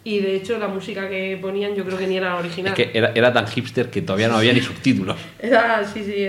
[0.04, 2.74] Y de hecho la música que ponían yo creo que ni era la original.
[2.74, 5.18] Es que era, era tan hipster que todavía no había ni subtítulos.
[5.40, 6.24] Era, sí, sí,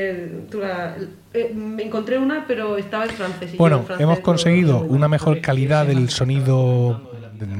[0.50, 0.96] tú la-
[1.32, 3.54] eh, me encontré una, pero estaba en francés.
[3.54, 7.09] y Bueno, en francés hemos conseguido una mejor calidad del sonido,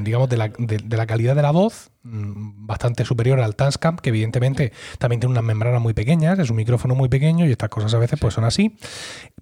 [0.03, 3.97] digamos, de la, de- de la calidad de la voz, mm, bastante superior al Tascam,
[3.97, 7.69] que evidentemente también tiene unas membranas muy pequeñas, es un micrófono muy pequeño y estas
[7.69, 8.75] cosas a veces pues son así.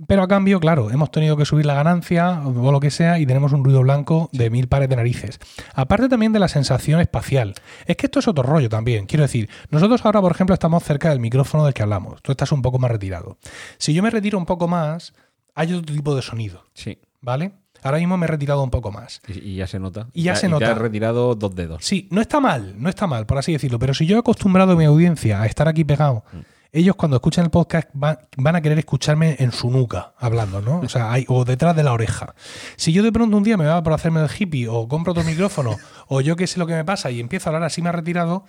[0.07, 3.25] Pero a cambio, claro, hemos tenido que subir la ganancia o lo que sea y
[3.25, 5.39] tenemos un ruido blanco de mil pares de narices.
[5.73, 7.53] Aparte también de la sensación espacial.
[7.85, 9.05] Es que esto es otro rollo también.
[9.05, 12.21] Quiero decir, nosotros ahora, por ejemplo, estamos cerca del micrófono del que hablamos.
[12.21, 13.37] Tú estás un poco más retirado.
[13.77, 15.13] Si yo me retiro un poco más,
[15.55, 16.63] hay otro tipo de sonido.
[16.73, 16.99] Sí.
[17.21, 17.51] ¿Vale?
[17.83, 19.21] Ahora mismo me he retirado un poco más.
[19.27, 20.07] Y, y ya se nota.
[20.13, 20.71] Y ya se Te nota.
[20.71, 21.83] has retirado dos dedos.
[21.85, 24.73] Sí, no está mal, no está mal, por así decirlo, pero si yo he acostumbrado
[24.73, 26.23] a mi audiencia a estar aquí pegado,
[26.71, 30.79] ellos cuando escuchan el podcast va- van a querer escucharme en su nuca hablando, ¿no?
[30.81, 32.35] O sea, o detrás de la oreja.
[32.75, 35.23] Si yo de pronto un día me va por hacerme el hippie o compro otro
[35.23, 37.89] micrófono o yo qué sé lo que me pasa y empiezo a hablar así me
[37.89, 38.45] ha retirado,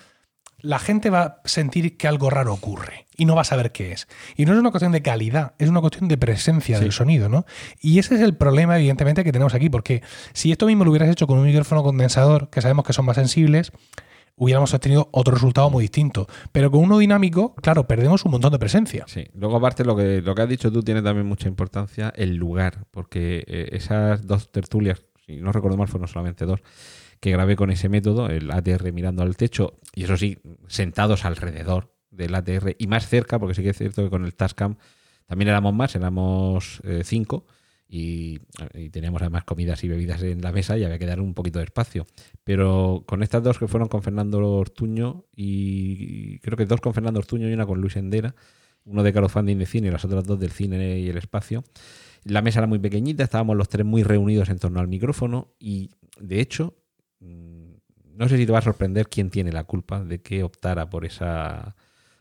[0.63, 3.93] la gente va a sentir que algo raro ocurre y no va a saber qué
[3.93, 4.09] es.
[4.37, 7.45] Y no es una cuestión de calidad, es una cuestión de presencia del sonido, ¿no?
[7.81, 11.11] Y ese es el problema, evidentemente, que tenemos aquí, porque si esto mismo lo hubieras
[11.11, 13.73] hecho con un micrófono condensador, que sabemos que son más sensibles,
[14.37, 16.27] hubiéramos obtenido otro resultado muy distinto.
[16.51, 19.05] Pero con uno dinámico, claro, perdemos un montón de presencia.
[19.07, 22.37] Sí, luego aparte lo que, lo que has dicho tú tiene también mucha importancia el
[22.37, 26.61] lugar, porque eh, esas dos tertulias, si no recuerdo mal, fueron solamente dos,
[27.21, 31.95] que grabé con ese método, el ATR mirando al techo, y eso sí, sentados alrededor
[32.11, 34.77] del ATR y más cerca, porque sí que es cierto que con el Tascam
[35.27, 37.47] también éramos más, éramos eh, cinco.
[37.93, 38.39] Y,
[38.93, 41.65] teníamos además comidas y bebidas en la mesa y había que dar un poquito de
[41.65, 42.07] espacio.
[42.45, 47.19] Pero con estas dos que fueron con Fernando Ortuño y creo que dos con Fernando
[47.19, 48.35] Ortuño y una con Luis Endera,
[48.85, 51.65] uno de crowdfunding de cine y las otras dos del cine y el espacio.
[52.25, 55.91] La mesa era muy pequeñita, estábamos los tres muy reunidos en torno al micrófono y
[56.21, 56.77] de hecho,
[58.21, 61.07] no sé si te va a sorprender quién tiene la culpa de que optara por
[61.07, 61.75] esa,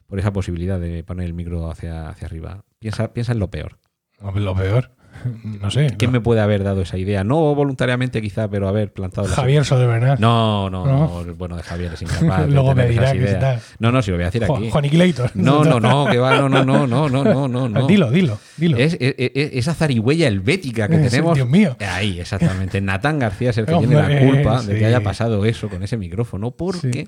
[0.07, 2.63] por esa posibilidad de poner el micro hacia, hacia arriba.
[2.79, 3.79] Piensa, piensa en lo peor.
[4.21, 4.91] Lo peor.
[5.61, 5.95] No sé.
[5.97, 7.23] ¿Quién me puede haber dado esa idea?
[7.23, 9.27] No voluntariamente quizá, pero haber plantado...
[9.27, 10.19] Javier Soderbernal.
[10.19, 12.47] No, no, no, no, Bueno, de Javier es incapaz.
[12.49, 13.59] Luego de me dirá que está...
[13.79, 14.69] No, no, si lo voy a decir jo, aquí.
[14.69, 15.31] Juaniquilator.
[15.35, 17.87] No, no, no, que va, no, no, no, no, no, no, no.
[17.89, 18.77] Dilo, dilo, dilo.
[18.77, 21.35] Es, es, es esa zarigüeya helvética que es, tenemos.
[21.35, 21.75] Dios mío.
[21.79, 22.81] Ahí, exactamente.
[22.81, 25.97] Natán García es el que tiene la culpa de que haya pasado eso con ese
[25.97, 27.07] micrófono, porque...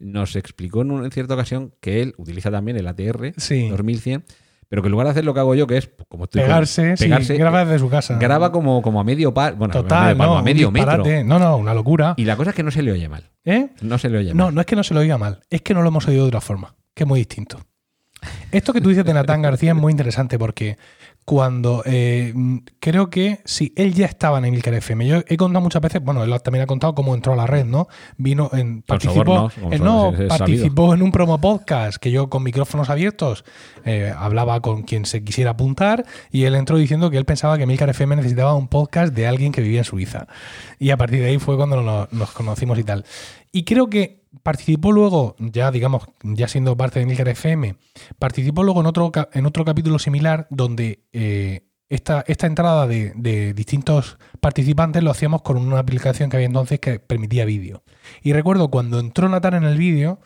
[0.00, 3.68] Nos explicó en, una, cierta ocasión que él utiliza también el ATR sí.
[3.68, 4.24] 2100
[4.74, 6.48] pero que en lugar de hacer lo que hago yo, que es como estoy con-
[6.48, 8.18] Pegarse, sí, pegarse, graba desde su casa.
[8.18, 11.04] graba como, como a medio par, bueno, a Total, medio, palmo, no, a medio metro.
[11.24, 12.14] No, no, una locura.
[12.16, 13.30] Y la cosa es que no se le oye mal.
[13.44, 13.68] ¿Eh?
[13.82, 14.54] No se le oye No, mal.
[14.56, 16.28] no es que no se lo oiga mal, es que no lo hemos oído de
[16.28, 17.60] otra forma, que es muy distinto.
[18.50, 20.76] Esto que tú dices de Natán García es muy interesante porque
[21.24, 22.34] cuando eh,
[22.80, 25.06] creo que sí, él ya estaba en Emilcar FM.
[25.06, 27.64] Yo he contado muchas veces, bueno, él también ha contado cómo entró a la red,
[27.64, 27.88] ¿no?
[28.18, 32.90] Vino en participó, como eh, no, participó en un promo podcast que yo con micrófonos
[32.90, 33.44] abiertos
[33.84, 37.62] eh, hablaba con quien se quisiera apuntar y él entró diciendo que él pensaba que
[37.62, 40.26] Emilcar FM necesitaba un podcast de alguien que vivía en Suiza.
[40.78, 43.04] Y a partir de ahí fue cuando nos, nos conocimos y tal.
[43.50, 47.76] Y creo que participó luego, ya digamos, ya siendo parte de Milker FM,
[48.18, 53.54] participó luego en otro, en otro capítulo similar donde eh, esta, esta entrada de, de
[53.54, 57.82] distintos participantes lo hacíamos con una aplicación que había entonces que permitía vídeo.
[58.22, 60.20] Y recuerdo cuando entró Natán en el vídeo,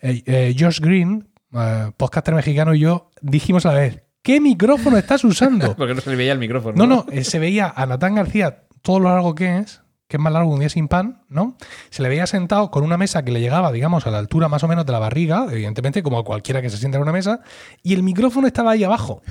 [0.00, 4.96] eh, eh, Josh Green, eh, podcaster mexicano, y yo dijimos a la vez, ¿qué micrófono
[4.96, 5.74] estás usando?
[5.76, 6.76] Porque no se le veía el micrófono.
[6.76, 10.22] No, no, eh, se veía a Natán García todo lo largo que es, que es
[10.22, 11.56] más largo que un día sin pan, ¿no?
[11.90, 14.64] Se le veía sentado con una mesa que le llegaba, digamos, a la altura más
[14.64, 17.42] o menos de la barriga, evidentemente, como a cualquiera que se sienta en una mesa,
[17.82, 19.22] y el micrófono estaba ahí abajo.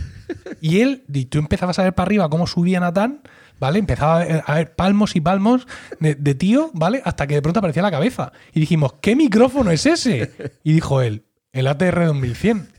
[0.61, 3.21] Y él, y tú empezabas a ver para arriba cómo subía Natán,
[3.59, 3.79] ¿vale?
[3.79, 5.67] Empezaba a ver, a ver palmos y palmos
[5.99, 7.01] de, de tío, ¿vale?
[7.05, 8.31] Hasta que de pronto aparecía la cabeza.
[8.53, 10.31] Y dijimos, ¿qué micrófono es ese?
[10.63, 12.71] Y dijo él, el ATR 2100.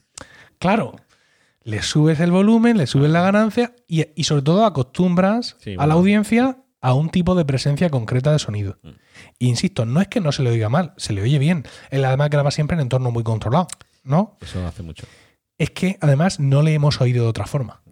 [0.60, 0.94] Claro,
[1.64, 5.86] le subes el volumen, le subes la ganancia y, y sobre todo acostumbras Sí, a
[5.86, 8.78] la audiencia a un tipo de presencia concreta de sonido.
[8.82, 8.88] Mm.
[9.40, 11.64] Insisto, no es que no se le oiga mal, se le oye bien.
[11.90, 13.66] Él además graba siempre en entorno muy controlado,
[14.04, 14.36] ¿no?
[14.40, 15.06] Eso hace mucho.
[15.58, 17.82] Es que además no le hemos oído de otra forma.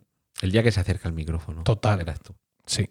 [0.40, 1.64] El día que se acerca al micrófono.
[1.64, 2.00] Total.
[2.00, 2.34] Eras tú.
[2.64, 2.88] Sí.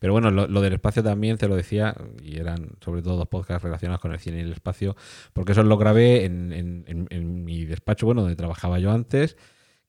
[0.00, 3.28] Pero bueno, lo, lo del espacio también te lo decía, y eran sobre todo dos
[3.28, 4.96] podcasts relacionados con el cine y el espacio,
[5.34, 9.36] porque eso lo grabé en, en- en- en mi despacho, bueno, donde trabajaba yo antes,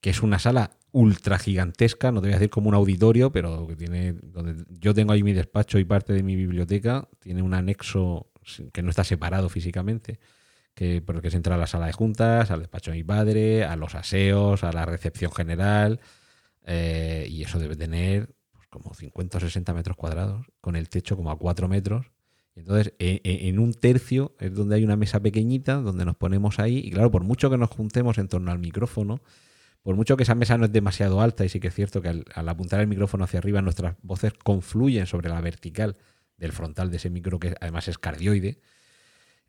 [0.01, 3.67] que es una sala ultra gigantesca, no te voy a decir como un auditorio, pero
[3.67, 7.53] que tiene, donde yo tengo ahí mi despacho y parte de mi biblioteca, tiene un
[7.53, 8.31] anexo
[8.73, 10.19] que no está separado físicamente,
[10.73, 13.03] que por el que se entra a la sala de juntas, al despacho de mi
[13.03, 15.99] padre, a los aseos, a la recepción general,
[16.65, 21.15] eh, y eso debe tener pues, como 50 o 60 metros cuadrados, con el techo
[21.15, 22.11] como a 4 metros.
[22.55, 26.57] Entonces, e- e- en un tercio es donde hay una mesa pequeñita, donde nos ponemos
[26.59, 29.21] ahí, y claro, por mucho que nos juntemos en torno al micrófono,
[29.83, 32.09] por mucho que esa mesa no es demasiado alta, y sí que es cierto que
[32.09, 35.95] al, al apuntar el micrófono hacia arriba, nuestras voces confluyen sobre la vertical
[36.37, 38.59] del frontal de ese micro, que además es cardioide.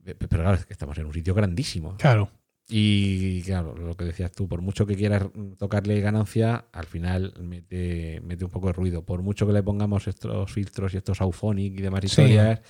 [0.04, 1.96] Pe- Pero claro, es que estamos en un sitio grandísimo.
[1.98, 2.30] Claro.
[2.70, 5.24] Y claro, lo que decías tú, por mucho que quieras
[5.58, 9.04] tocarle ganancia, al final mete, mete un poco de ruido.
[9.06, 12.60] Por mucho que le pongamos estos filtros y estos auphonic y demás historias,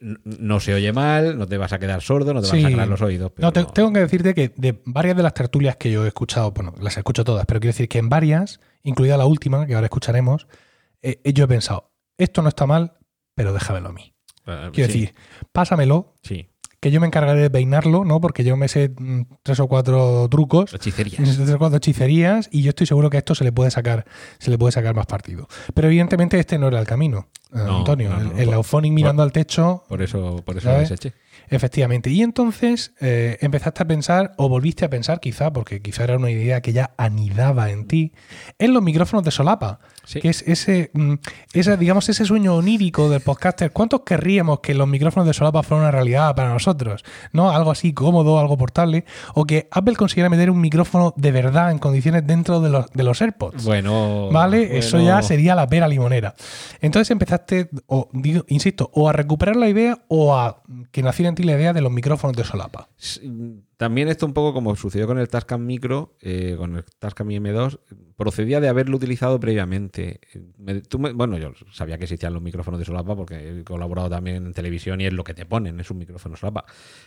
[0.00, 2.64] no se oye mal, no te vas a quedar sordo, no te van Sí.
[2.64, 3.32] a sangrar los oídos.
[3.38, 6.50] No, te- tengo que decirte que de varias de las tertulias que yo he escuchado,
[6.52, 9.86] bueno, las escucho todas, pero quiero decir que en varias, incluida la última, que ahora
[9.86, 10.46] escucharemos,
[11.02, 12.94] eh, yo he pensado, esto no está mal,
[13.34, 14.14] pero déjamelo a mí.
[14.46, 15.14] Eh, Quiero sí, decir,
[15.52, 18.20] pásamelo, sí, que yo me encargaré de peinarlo, ¿no?
[18.20, 21.16] Porque yo me sé mm, tres o cuatro trucos, hechicerías.
[21.36, 24.04] tres o cuatro hechicerías, y yo estoy seguro que a esto se le puede sacar,
[24.38, 25.48] se le puede sacar más partido.
[25.74, 27.28] Pero evidentemente este no era el camino.
[27.52, 28.10] No, Antonio.
[28.10, 29.84] no, no, el, el por- mirando al techo.
[29.88, 30.90] Por eso, por eso ¿Sabes?
[30.90, 31.14] lo deseché.
[31.48, 32.10] Efectivamente.
[32.10, 36.30] Y entonces eh, empezaste a pensar, o volviste a pensar, quizá, porque quizá era una
[36.30, 38.12] idea que ya anidaba en ti,
[38.58, 39.78] en los micrófonos de solapa.
[40.06, 40.20] Sí.
[40.20, 41.14] Que es ese, mm,
[41.52, 43.72] ese, digamos, ese sueño onírico del podcaster.
[43.72, 47.04] ¿Cuántos querríamos que los micrófonos de solapa fueran una realidad para nosotros?
[47.32, 47.50] ¿No?
[47.50, 49.04] Algo así cómodo, algo portable.
[49.34, 53.02] O que Apple consiguiera meter un micrófono de verdad en condiciones dentro de los, de
[53.02, 53.64] los AirPods.
[53.64, 54.30] Bueno.
[54.30, 54.78] ¿Vale?
[54.78, 56.34] Eso ya sería la pera limonera.
[56.80, 61.34] Entonces empezaste, o digo, insisto, o a recuperar la idea o a que naciera en
[61.34, 62.88] ti la idea de los micrófonos de solapa.
[62.96, 63.20] S-
[63.76, 67.78] También esto un poco como sucedió con el Tascam Micro, eh, con el Tascam M2,
[68.16, 70.20] procedía de haberlo utilizado previamente.
[70.56, 74.08] Me- tú me- bueno, yo sabía que existían los micrófonos de solapa porque he colaborado
[74.08, 76.64] también en televisión y es lo que te ponen, es un micrófono solapa.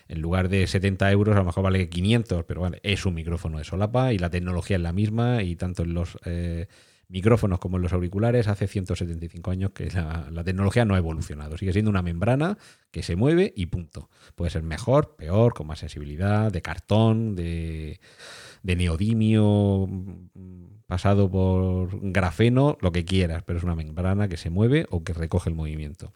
[0.07, 3.57] En lugar de 70 euros a lo mejor vale 500, pero vale, es un micrófono
[3.57, 6.17] de solapa y la tecnología es la misma y tanto en los...
[6.25, 6.67] eh,
[7.09, 11.57] micrófonos como los auriculares hace 175 años que la, tecnología no ha evolucionado.
[11.57, 12.57] Sigue siendo una membrana
[12.91, 14.09] que se mueve y punto.
[14.35, 17.99] Puede ser mejor, peor, con más sensibilidad, de cartón, de,
[18.63, 19.89] neodimio
[20.85, 25.13] pasado por grafeno, lo que quieras, pero es una membrana que se mueve o que
[25.13, 26.13] recoge el movimiento.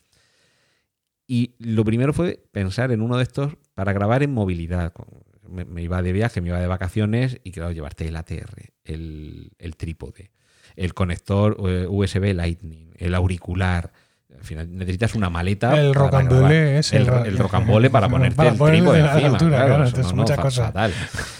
[1.25, 4.93] Y lo primero fue pensar en uno de estos para grabar en movilidad.
[5.47, 10.31] Me, iba de viaje, me iba de vacaciones y claro, llevarte el ATR, el trípode,
[10.75, 13.91] el conector eh, USB Lightning, el auricular.
[14.35, 15.79] Al final necesitas una maleta.
[15.79, 16.53] El rocambole grabar.
[16.79, 19.29] es el, el ro- el rocambole para ponerte para el trípode la encima.
[19.33, 20.65] altura, claro, claro, eso entonces no, no, muchas fa- cosas.
[20.67, 20.93] fatal.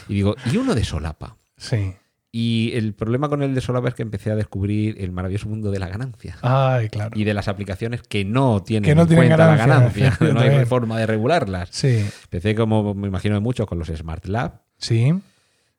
[0.08, 1.38] Y digo, ¿y uno de solapa?
[1.58, 1.94] Sí.
[2.36, 5.70] Y el problema con el de solapa es que empecé a descubrir el maravilloso mundo
[5.70, 7.12] de la ganancia Ay, claro.
[7.14, 10.34] y de las aplicaciones que no tienen Que no en tienen cuenta la ganancia, ganancia.
[10.34, 11.70] No hay forma de regularlas.
[11.72, 15.14] Sí, Empecé, como me imagino de muchos, con los Smart Lab sí.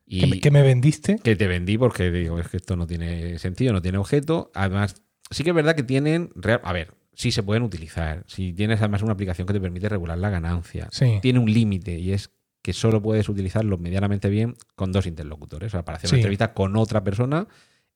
[0.06, 1.18] Y Que, me, que me vendiste.
[1.22, 4.50] que te vendí porque digo, es que esto no tiene sentido, no tiene objeto.
[4.54, 8.24] Además, sí que es verdad que tienen, real- a ver, sí se pueden utilizar.
[8.26, 11.18] Si tienes además una aplicación que te permite regular la ganancia, Sí.
[11.22, 12.30] tiene un límite y es
[12.62, 15.68] que solo puedes utilizarlo medianamente bien con dos interlocutores.
[15.68, 16.14] O sea, para hacer Sí.
[16.16, 17.46] una entrevista con otra persona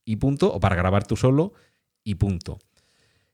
[0.05, 1.53] y punto, o para grabar tú solo
[2.05, 2.59] y punto.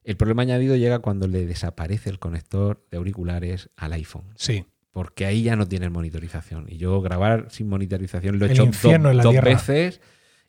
[0.04, 4.24] El problema añadido llega cuando le desaparece el conector de auriculares al iPhone.
[4.36, 4.64] Sí.
[4.94, 6.66] Porque ahí ya no tienes monitorización.
[6.68, 8.70] Y yo grabar sin monitorización lo he El hecho
[9.22, 10.00] dos veces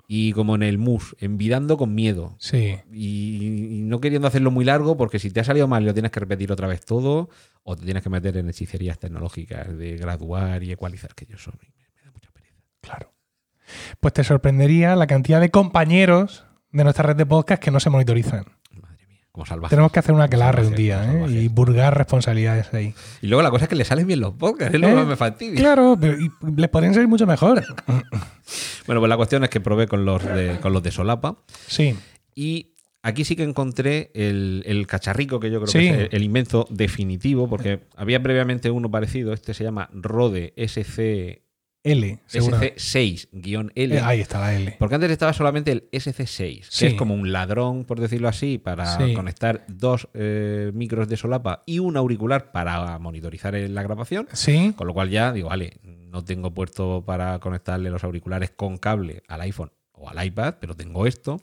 [0.08, 2.36] y como en el mus, envidando con miedo.
[2.38, 2.78] Sí.
[2.94, 6.12] Y, y no queriendo hacerlo muy largo, porque si te ha salido mal lo tienes
[6.12, 7.30] que repetir otra vez todo,
[7.64, 11.54] o te tienes que meter en hechicerías tecnológicas de graduar y ecualizar, que yo soy.
[11.96, 12.54] Me da mucha pereza.
[12.82, 13.14] Claro.
[14.00, 17.90] Pues te sorprendería la cantidad de compañeros de nuestra red de podcast que no se
[17.90, 18.46] monitorizan.
[19.36, 19.68] Como.
[19.70, 21.30] Tenemos que hacer una aquelarre un día ¿eh?
[21.30, 22.94] y burgar responsabilidades ahí.
[23.22, 24.90] Y luego la cosa es que le salen bien los podcasts, es lo ¿Eh?
[24.92, 25.56] que más me fastidia.
[25.60, 27.64] Claro, pero y les podrían salir mucho mejor.
[28.86, 31.38] Bueno, pues la cuestión es que probé con los de, con los de Solapa.
[31.66, 31.96] Sí.
[32.36, 35.80] Y aquí sí que encontré el, el cacharrico que yo creo Sí.
[35.80, 39.34] que es el, el invento definitivo, porque había previamente uno parecido.
[39.34, 41.42] Este se llama Rode SC,
[41.86, 42.58] L, seguro.
[42.58, 43.72] SC6-L.
[43.96, 44.76] Eh, ahí está la L.
[44.80, 46.86] Porque antes estaba solamente el SC6, que Sí.
[46.88, 49.14] es como un ladrón, por decirlo así, para Sí.
[49.14, 54.28] conectar dos eh, micros de solapa y un auricular para monitorizar eh, la grabación.
[54.34, 54.74] Sí.
[54.76, 59.24] Con lo cual ya digo, vale, no tengo puerto para conectarle los auriculares con cable
[59.28, 61.40] al iPhone o al iPad, pero tengo esto.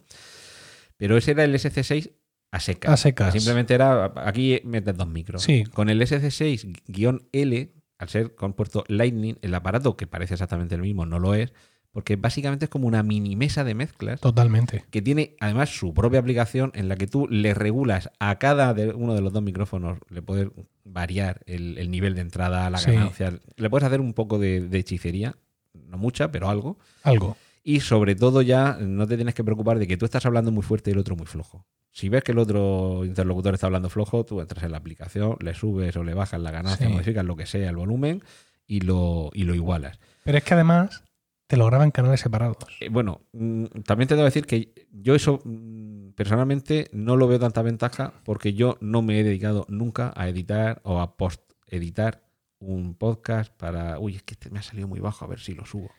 [0.96, 2.10] Pero ese era el SC6
[2.50, 2.92] a secas.
[2.92, 3.32] A secas.
[3.32, 5.42] Simplemente era, aquí metes dos micros.
[5.42, 5.64] Sí.
[5.64, 11.06] Con el SC6-L, al ser con puerto Lightning, el aparato, que parece exactamente el mismo,
[11.06, 11.52] no lo es,
[11.92, 14.84] porque básicamente es como una mini mesa de mezclas Totalmente.
[14.90, 18.88] que tiene además su propia aplicación en la que tú le regulas a cada de
[18.94, 20.48] uno de los dos micrófonos, le puedes
[20.84, 22.92] variar el, el nivel de entrada, la Sí.
[22.92, 25.36] ganancia, le puedes hacer un poco de, de hechicería,
[25.74, 26.78] no mucha, pero algo.
[27.02, 27.36] Algo.
[27.62, 30.62] Y sobre todo ya no te tienes que preocupar de que tú estás hablando muy
[30.62, 31.64] fuerte y el otro muy flojo.
[31.92, 35.54] Si ves que el otro interlocutor está hablando flojo, tú entras en la aplicación, le
[35.54, 36.92] subes o le bajas la ganancia, Sí.
[36.92, 38.22] modificas lo que sea, el volumen
[38.66, 40.00] y lo, y lo igualas.
[40.24, 41.04] Pero es que además
[41.46, 42.56] te lo graban canales separados.
[42.80, 47.38] Eh, bueno, mm, también te debo decir que yo eso mm, personalmente no lo veo
[47.38, 52.22] tanta ventaja porque yo no me he dedicado nunca a editar o a post-editar
[52.58, 55.54] un podcast para, uy, es que este me ha salido muy bajo, a ver si
[55.54, 55.90] lo subo.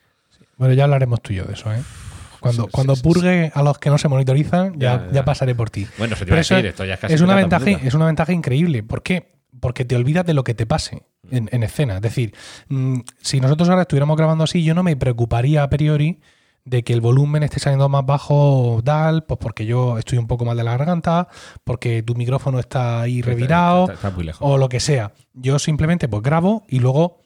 [0.56, 1.80] Bueno, ya hablaremos tú y yo de eso, ¿eh?
[2.40, 5.70] Cuando, Sí, cuando sí, purgue a los que no se monitorizan, ya, Ya, pasaré por
[5.70, 5.86] ti.
[5.96, 8.04] Bueno, eso te Pero eso decir, esto ya es casi es una, ventaja, es una
[8.06, 8.82] ventaja increíble.
[8.82, 9.32] ¿Por qué?
[9.60, 11.96] Porque te olvidas de lo que te pase en, en escena.
[11.96, 12.34] Es decir,
[12.68, 16.20] mm, si nosotros ahora estuviéramos grabando así, yo no me preocuparía a priori
[16.66, 20.44] de que el volumen esté saliendo más bajo tal, pues porque yo estoy un poco
[20.44, 21.28] mal de la garganta,
[21.62, 24.40] porque tu micrófono está ahí revirado, Está, está muy lejos.
[24.42, 25.12] o lo que sea.
[25.34, 27.23] Yo simplemente pues grabo y luego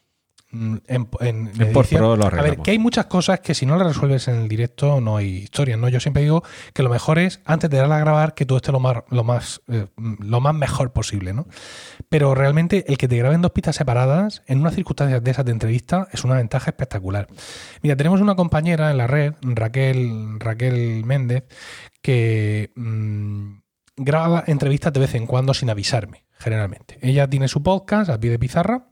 [0.50, 3.86] mm, en, en, En lo A ver, que hay muchas cosas que si no las
[3.86, 5.88] resuelves en el directo no hay historia, ¿no?
[5.88, 8.72] Yo siempre digo que lo mejor es, antes de darle a grabar, que todo esté
[8.72, 11.46] lo más, lo más, eh, lo más mejor posible, ¿no?
[12.08, 15.52] Pero realmente el que te graben dos pistas separadas en unas circunstancias de esas de
[15.52, 17.28] entrevista es una ventaja espectacular.
[17.82, 21.44] Mira, tenemos una compañera en la red, Raquel, Raquel Méndez,
[22.02, 23.58] que mm,
[23.98, 26.98] graba entrevistas de vez en cuando sin avisarme, generalmente.
[27.02, 28.86] Ella tiene su podcast a pie de pizarra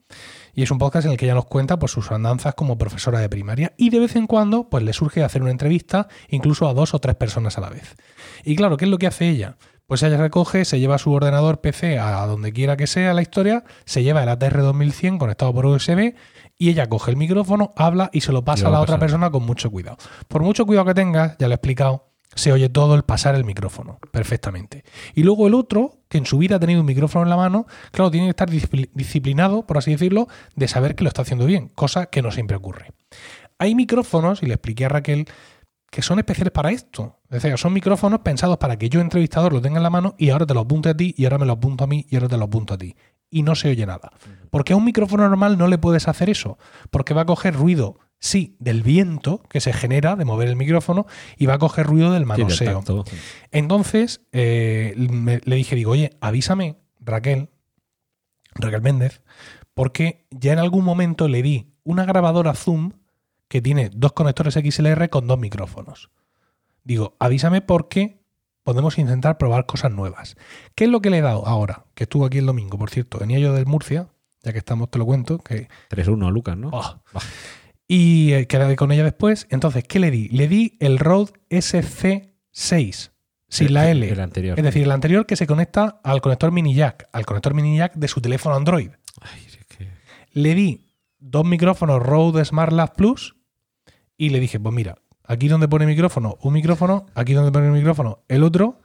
[0.57, 3.21] y es un podcast en el que ella nos cuenta pues, sus andanzas como profesora
[3.21, 6.75] de primaria y de vez en cuando pues, le surge hacer una entrevista incluso a
[6.75, 7.95] dos o tres personas a la vez.
[8.43, 9.59] Y claro, ¿qué es lo que hace ella?
[9.87, 13.65] Pues ella recoge, se lleva su ordenador PC a donde quiera que sea la historia,
[13.85, 16.15] se lleva el ATR 2100 conectado por USB
[16.59, 19.45] y ella coge el micrófono, habla y se lo pasa a la otra persona con
[19.45, 19.99] mucho cuidado.
[20.27, 23.45] Por mucho cuidado que tengas, ya lo he explicado, se oye todo el pasar el
[23.45, 24.85] micrófono perfectamente.
[25.15, 27.67] Y luego el otro, que en su vida ha tenido un micrófono en la mano,
[27.91, 31.47] claro, tiene que estar discipli- disciplinado, por así decirlo, de saber que lo está haciendo
[31.47, 32.93] bien, cosa que no siempre ocurre.
[33.59, 35.27] Hay micrófonos, y le expliqué a Raquel,
[35.91, 37.21] que son especiales para esto.
[37.31, 40.31] Es decir, son micrófonos pensados para que yo, entrevistador, lo tenga en la mano y
[40.31, 42.29] ahora te lo apunte a ti, y ahora me lo apunto a mí, y ahora
[42.29, 42.97] te lo apunto a ti.
[43.31, 44.13] Y no se oye nada.
[44.51, 46.59] Porque a un micrófono normal no le puedes hacer eso,
[46.91, 51.07] porque va a coger ruido, sí, del viento que se genera de mover el micrófono,
[51.37, 52.83] y va a coger ruido del manoseo.
[53.51, 57.51] Entonces eh, me- le dije, digo, oye, avísame, Raquel,
[58.55, 59.23] Raquel Méndez,
[59.75, 62.93] porque ya en algún momento le di una grabadora Zoom
[63.49, 66.11] que tiene dos conectores XLR con dos micrófonos.
[66.83, 68.21] Digo, avísame porque
[68.65, 70.37] podemos intentar probar cosas nuevas.
[70.75, 71.85] ¿Qué es lo que le he dado ahora?
[71.95, 73.19] Que estuvo aquí el domingo, por cierto.
[73.19, 74.09] Venía yo del Murcia,
[74.43, 76.71] ya que estamos, te lo cuento, que 3-1, Lucas, ¿no?
[76.73, 77.01] Oh.
[77.89, 79.47] Y eh, quedé con ella después.
[79.51, 80.29] Entonces, ¿qué le di?
[80.29, 83.11] Le di el Rode SC6,
[83.49, 84.09] sin la L.
[84.09, 84.59] El anterior.
[84.59, 87.95] Es decir, el anterior que se conecta al conector mini jack, al conector mini jack
[87.95, 88.91] de su teléfono Android.
[89.21, 89.89] Ay, si es que-
[90.33, 90.87] Le di
[91.19, 93.37] dos micrófonos Rode Smart Lab Plus
[94.17, 97.73] y le dije, pues mira, aquí donde pone micrófono, un micrófono, aquí donde pone el
[97.73, 98.81] micrófono, el otro,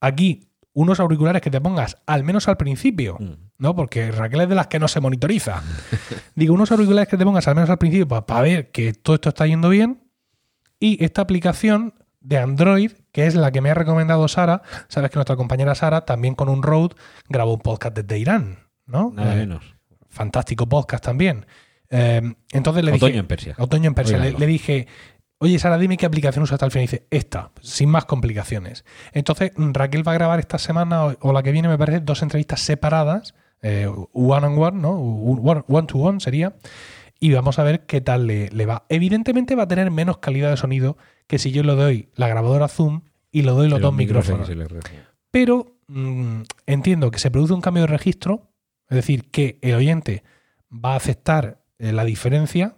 [0.00, 3.32] aquí unos auriculares que te pongas al menos al principio, Mm.
[3.58, 3.74] ¿no?
[3.76, 5.62] Porque Raquel es de las que no se monitoriza.
[6.34, 9.28] Digo, unos auriculares que te pongas al menos al principio para, ver que todo esto
[9.28, 10.02] está yendo bien.
[10.80, 15.16] Y esta aplicación de Android, que es la que me ha recomendado Sara, sabes que
[15.16, 16.94] nuestra compañera Sara también con un Rode
[17.28, 19.10] grabó un podcast desde Irán, ¿no?
[19.14, 19.74] Nada Eh, menos.
[20.08, 21.46] fantástico podcast también.
[21.90, 23.54] Eh, entonces le Otoño dije, en Persia.
[23.58, 24.18] Otoño en Persia.
[24.18, 24.86] Le dije,
[25.42, 26.84] oye Sara, dime qué aplicación usas hasta el final.
[26.84, 28.84] Y dice, esta, sin más complicaciones.
[29.12, 32.22] Entonces Raquel va a grabar esta semana o, o la que viene, me parece, dos
[32.22, 34.92] entrevistas separadas, eh, one on one, ¿no?
[34.92, 36.54] One, one to one sería.
[37.20, 38.84] Y vamos a ver qué tal le, le va.
[38.88, 42.68] Evidentemente va a tener menos calidad de sonido que si yo le doy la grabadora
[42.68, 44.50] Zoom y le doy los dos micrófonos
[45.32, 48.52] pero mm, entiendo que se produce un cambio de registro,
[48.88, 50.22] es decir, que el oyente
[50.72, 52.76] va a aceptar eh, la diferencia,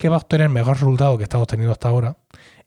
[0.00, 2.16] que va a obtener mejor resultado que estamos teniendo hasta ahora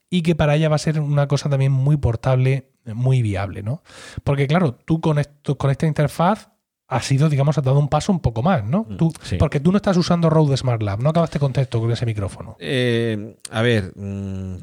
[0.08, 3.82] y que para ella va a ser una cosa también muy portable, muy viable, ¿no?
[4.24, 6.50] Porque claro, tú con, esto, con esta interfaz
[6.88, 8.86] has sido, digamos, has dado un paso un poco más, ¿no?
[8.88, 9.38] Mm, Tú, sí.
[9.38, 12.56] Porque tú no estás usando Rode Smart Lab, no acabaste contento con ese micrófono.
[12.60, 14.56] Eh, a ver, mm,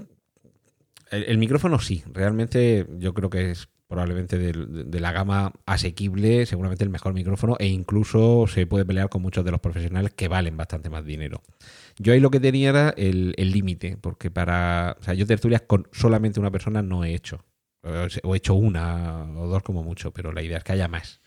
[1.11, 6.85] el, el micrófono sí, realmente yo creo que es probablemente de, la gama asequible, seguramente
[6.85, 10.57] el mejor micrófono e incluso se puede pelear con muchos de los profesionales que valen
[10.57, 11.43] bastante más dinero.
[12.03, 15.61] Yo ahí lo que tenía era el el límite, porque para, o sea, yo tertulias
[15.63, 17.45] con solamente una persona no he hecho,
[18.23, 21.21] o he hecho una o dos como mucho, pero la idea es que haya más.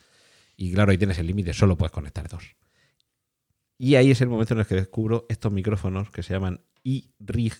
[0.57, 2.55] Y claro, ahí tienes el límite, solo puedes conectar dos.
[3.78, 7.53] Y ahí es el momento en el que descubro estos micrófonos que se llaman iRig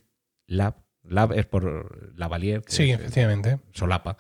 [0.48, 0.76] Lab.
[1.04, 3.60] Lab es por Lavalier, Sí, efectivamente.
[3.74, 4.18] solapa.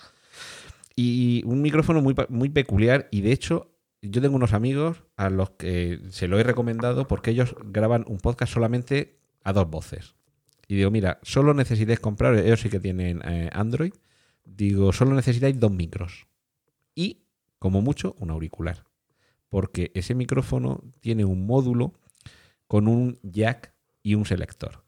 [0.95, 3.07] Y un micrófono muy, muy peculiar.
[3.11, 3.72] Y de hecho,
[4.09, 8.17] yo tengo unos amigos a los que se lo he recomendado porque ellos graban un
[8.17, 10.15] podcast solamente a dos voces.
[10.67, 13.93] Y digo, mira, solo necesitáis comprar, ellos sí que tienen eh, Android.
[14.45, 16.27] Digo, solo necesitáis dos micros.
[16.95, 17.23] Y,
[17.59, 18.83] como mucho, un auricular.
[19.47, 21.93] Porque ese micrófono tiene un módulo
[22.67, 24.83] con un jack y un selector.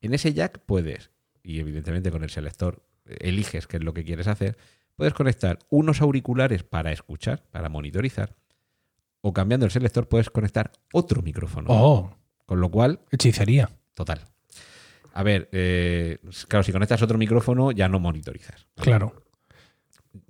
[0.00, 1.10] En ese jack puedes,
[1.42, 4.56] y evidentemente con el selector eliges qué es lo que quieres hacer,
[4.96, 8.34] puedes conectar unos auriculares para escuchar, para monitorizar,
[9.26, 11.66] o cambiando el selector puedes conectar otro micrófono.
[11.70, 12.16] Oh,
[12.46, 13.68] Con lo cual, hechicería.
[13.94, 14.20] total.
[15.14, 18.68] A ver, eh, claro, si conectas otro micrófono ya no monitorizas.
[18.76, 19.24] Claro.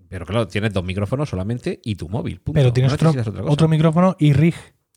[0.08, 2.40] Pero claro, tienes dos micrófonos solamente y tu móvil.
[2.40, 2.58] punto.
[2.58, 4.54] Pero tienes No otro, otro micrófono y rig.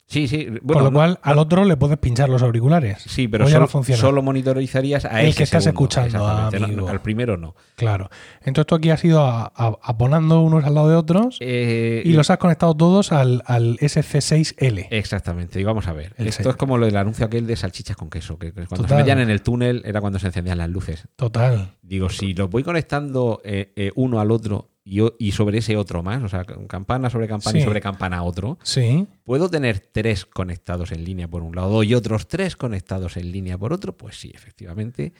[0.10, 0.48] Sí, sí.
[0.66, 2.98] Con lo no- cual, al otro le puedes pinchar los auriculares.
[3.06, 6.82] sí, pero solo, no solo monitorizarías a El ese que estás segundo, escuchando, no- amigo.
[6.82, 7.56] no, al primero no.
[7.76, 8.10] Claro.
[8.42, 12.38] Entonces tú aquí has ido aponando unos al lado de otros Eh, y los has
[12.40, 14.88] conectado todos al, al SC6L.
[14.90, 16.14] Exactamente, y vamos a ver.
[16.18, 18.78] El Esto es como lo del anuncio aquel de salchichas con queso, que que cuando
[18.78, 18.90] Total.
[18.90, 21.08] se metían en el túnel era cuando se encendían las luces.
[21.16, 21.76] Total.
[21.84, 26.24] Digo, si los voy conectando eh, eh, uno al otro y, sobre ese otro más,
[26.24, 27.60] o sea, campana sobre campana Sí.
[27.60, 29.08] y sobre campana otro, Sí.
[29.24, 33.58] ¿puedo tener tres conectados en línea por un lado y otros tres conectados en línea
[33.58, 33.96] por otro?
[33.98, 35.14] Pues sí, efectivamente.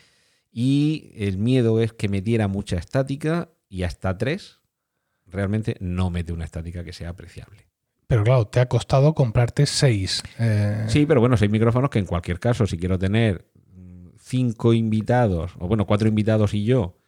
[0.52, 4.60] Y el miedo es que metiera mucha estática y hasta tres
[5.28, 7.68] realmente no mete una estática que sea apreciable.
[8.08, 10.24] Pero claro, te ha costado comprarte seis.
[10.40, 13.46] eh, Sí, pero bueno, seis micrófonos que en cualquier caso, si quiero tener
[13.76, 16.99] mm, cinco invitados, o bueno, cuatro invitados y yo,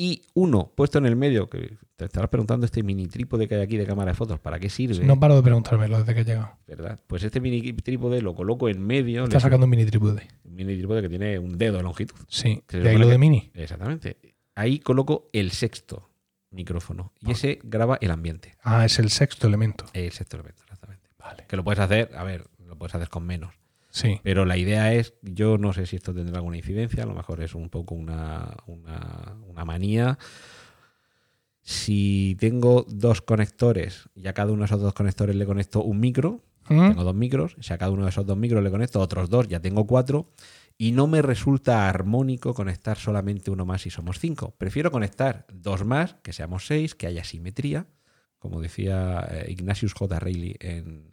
[0.00, 3.60] y uno puesto en el medio, que te estarás preguntando este mini trípode que hay
[3.60, 5.04] aquí de cámara de fotos, ¿para qué sirve?
[5.04, 6.56] No paro de preguntármelo desde que he llegado.
[6.66, 6.98] ¿Verdad?
[7.06, 10.26] Pues este mini trípode lo coloco en medio, Está sacando un mini trípode.
[10.44, 12.16] un mini trípode que tiene un dedo de longitud.
[12.28, 12.62] Sí.
[12.70, 13.50] De ahí lo de mini.
[13.52, 14.16] Exactamente.
[14.54, 16.08] Ahí coloco el sexto
[16.50, 18.54] micrófono y ese graba el ambiente.
[18.62, 19.84] Ah, es el sexto elemento.
[19.92, 21.10] El sexto elemento, exactamente.
[21.18, 21.44] Vale.
[21.46, 23.52] Que lo puedes hacer, a ver, lo puedes hacer con menos.
[23.90, 24.20] Sí.
[24.22, 27.42] Pero la idea es, yo no sé si esto tendrá alguna incidencia, a lo mejor
[27.42, 30.18] es un poco una, una, una manía.
[31.62, 36.00] Si tengo dos conectores y a cada uno de esos dos conectores le conecto un
[36.00, 36.88] micro, ¿Mm?
[36.88, 39.48] tengo dos micros, si a cada uno de esos dos micros le conecto otros dos,
[39.48, 40.30] ya tengo cuatro,
[40.78, 44.54] y no me resulta armónico conectar solamente uno más si somos cinco.
[44.56, 47.86] Prefiero conectar dos más, que seamos seis, que haya simetría,
[48.38, 50.18] como decía eh, Ignatius J.
[50.18, 51.12] Reilly en,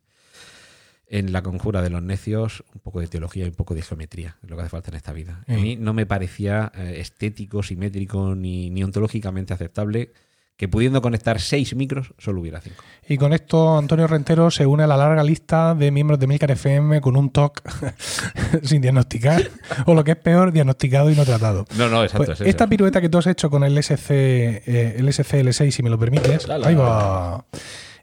[1.09, 4.37] en La conjura de los necios, un poco de teología y un poco de geometría,
[4.43, 5.43] es lo que hace falta en esta vida.
[5.47, 5.61] A Mm.
[5.61, 10.11] mí no me parecía eh, estético, simétrico ni, ni ontológicamente aceptable
[10.57, 12.83] que pudiendo conectar seis micros solo hubiera cinco.
[13.07, 16.49] Y con esto Antonio Rentero se une a la larga lista de miembros de Milcar
[16.49, 17.61] FM con un TOC
[18.63, 19.43] sin diagnosticar,
[19.85, 21.65] o lo que es peor, diagnosticado y no tratado.
[21.77, 22.25] No, no, exacto.
[22.25, 25.83] Pues es esta pirueta que tú has hecho con el SC, eh, el SCL6, si
[25.83, 27.45] me lo permites, Dale, ahí va.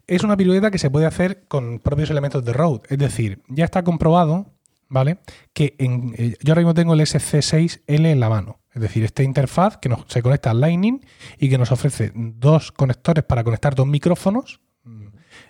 [0.06, 2.82] Es una pirueta que se puede hacer con propios elementos de Rode.
[2.88, 4.52] Es decir, ya está comprobado,
[4.88, 5.18] ¿vale?
[5.52, 8.60] Que en- eh, yo ahora mismo tengo el SC6L en la mano.
[8.72, 11.00] Es decir, esta interfaz que nos, se conecta al Lightning
[11.38, 14.60] y que nos ofrece dos conectores para conectar dos micrófonos,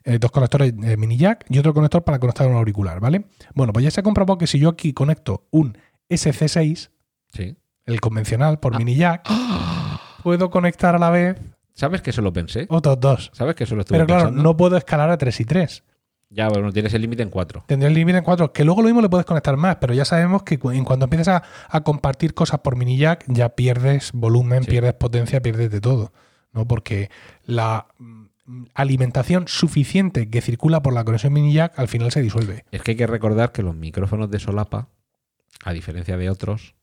[0.04, 3.24] eh, dos conectores eh, mini jack y otro conector para conectar un auricular, ¿vale?
[3.54, 5.76] Bueno, pues ya se ha comprobado que si yo aquí conecto un
[6.10, 6.90] SC6,
[7.32, 7.56] Sí.
[7.86, 8.60] el convencional Ah.
[8.60, 9.26] por mini jack,
[10.22, 11.36] puedo conectar a la vez
[11.74, 12.66] ¿Sabes que eso lo pensé?
[12.70, 13.30] otros dos.
[13.34, 14.42] ¿Sabes que eso lo estuve Pero claro, pensando?
[14.42, 15.84] no puedo escalar a 3 y 3.
[16.30, 17.62] Ya, bueno, tienes el límite en cuatro.
[17.68, 20.04] Tendría el límite en 4, que luego lo mismo le puedes conectar más, pero ya
[20.04, 24.10] sabemos que cu- en cuanto empiezas a, a compartir cosas por mini jack, ya pierdes
[24.12, 24.70] volumen, Sí.
[24.70, 26.12] pierdes potencia, pierdes de todo.
[26.52, 26.66] ¿no?
[26.66, 27.10] Porque
[27.44, 28.24] la mm,
[28.74, 32.64] alimentación suficiente que circula por la conexión mini jack al final se disuelve.
[32.72, 34.88] Es que hay que recordar que los micrófonos de solapa,
[35.64, 36.74] a diferencia de otros,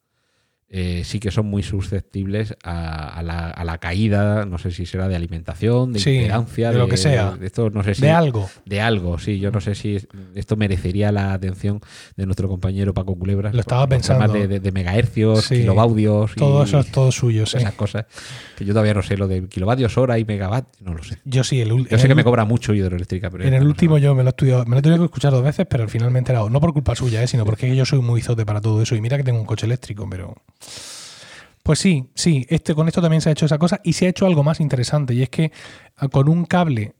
[0.73, 4.85] eh, sí que son muy susceptibles a, a la, a la caída, no sé si
[4.85, 7.31] será de alimentación, de Sí, de lo que sea.
[7.31, 8.49] de esto no sé si De algo.
[8.65, 11.81] de algo, sí, yo no sé si es- esto merecería la atención
[12.15, 13.53] de nuestro compañero Paco Culebras.
[13.53, 14.31] Lo estaba pensando.
[14.31, 15.55] De, de- de megahercios, Sí.
[15.57, 17.57] kilovatios y Todo eso es todo suyo, sí.
[17.57, 18.05] esas cosas.
[18.57, 21.17] Que yo todavía no sé lo de kilovatios hora y megavat, no lo sé.
[21.25, 23.69] Yo sí, el, ul- Yo sé que me cobra mucho hidroeléctrica, pero En el no
[23.69, 25.83] último yo me lo he estudiado, me lo he tenido que escuchar dos veces, pero
[25.83, 26.49] al final me he enterado.
[26.49, 27.27] No por culpa suya, ¿eh?
[27.27, 28.95] sino porque yo soy muy zote para todo eso.
[28.95, 30.35] Y mira que tengo un coche eléctrico, pero.
[31.63, 34.09] Pues sí, sí, este, con esto también se ha hecho esa cosa y se ha
[34.09, 35.13] hecho algo más interesante.
[35.13, 35.51] Y es que
[35.97, 36.95] ah, con un cable,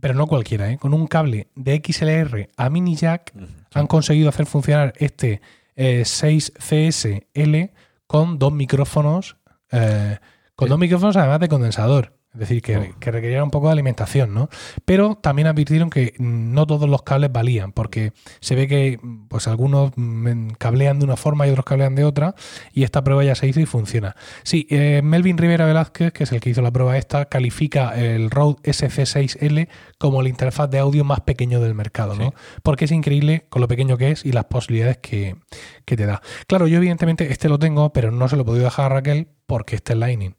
[0.00, 0.78] pero no cualquiera, ¿eh?
[0.78, 3.32] con un cable de XLR a mini jack
[3.72, 5.40] han conseguido hacer funcionar este
[5.76, 7.70] eh, 6CSL
[8.06, 9.36] con dos micrófonos,
[9.70, 10.18] eh,
[10.54, 12.13] con dos micrófonos además de condensador.
[12.34, 12.84] Es decir, que, Oh.
[12.98, 14.48] que requerían un poco de alimentación, ¿no?
[14.84, 19.92] Pero también advirtieron que no todos los cables valían, porque se ve que pues algunos
[19.94, 22.34] mm, cablean de una forma y otros cablean de otra,
[22.72, 24.16] y esta prueba ya se hizo y funciona.
[24.42, 28.30] Sí, eh, Melvin Rivera Velázquez, que es el que hizo la prueba esta, califica el
[28.30, 29.68] Rode SC6L
[29.98, 32.30] como la interfaz de audio más pequeño del mercado, ¿no?
[32.30, 32.34] Sí.
[32.62, 35.36] Porque es increíble con lo pequeño que es y las posibilidades que,
[35.84, 36.20] que te da.
[36.48, 39.28] Claro, yo evidentemente este lo tengo, pero no se lo he podido dejar a Raquel
[39.46, 40.34] porque este es Lightning.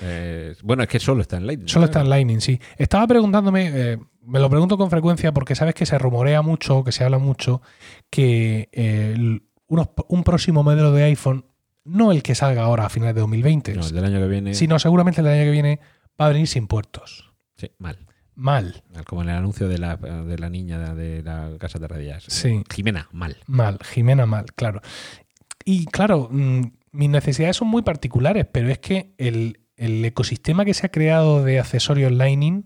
[0.00, 1.68] Eh, bueno, es que solo está en Lightning.
[1.68, 2.60] Solo está en Lightning, sí.
[2.76, 6.92] Estaba preguntándome, eh, me lo pregunto con frecuencia porque sabes que se rumorea mucho, que
[6.92, 7.62] se habla mucho,
[8.10, 9.38] que eh,
[9.68, 11.46] unos- un próximo modelo de iPhone,
[11.84, 14.54] no el que salga ahora a finales de 2020, No, el del año que viene.
[14.54, 15.80] sino seguramente el del año que viene
[16.20, 17.32] va a venir sin puertos.
[17.56, 17.98] Sí, mal.
[18.36, 22.24] Mal, Como en el anuncio de la, de la niña de la casa de radias.
[22.26, 22.64] Sí.
[22.74, 23.36] Jimena, mal.
[23.46, 24.80] mal, Jimena mal, claro.
[25.64, 30.74] Y claro, mm, mis necesidades son muy particulares, pero es que el, el ecosistema que
[30.74, 32.64] se ha creado de accesorios Lightning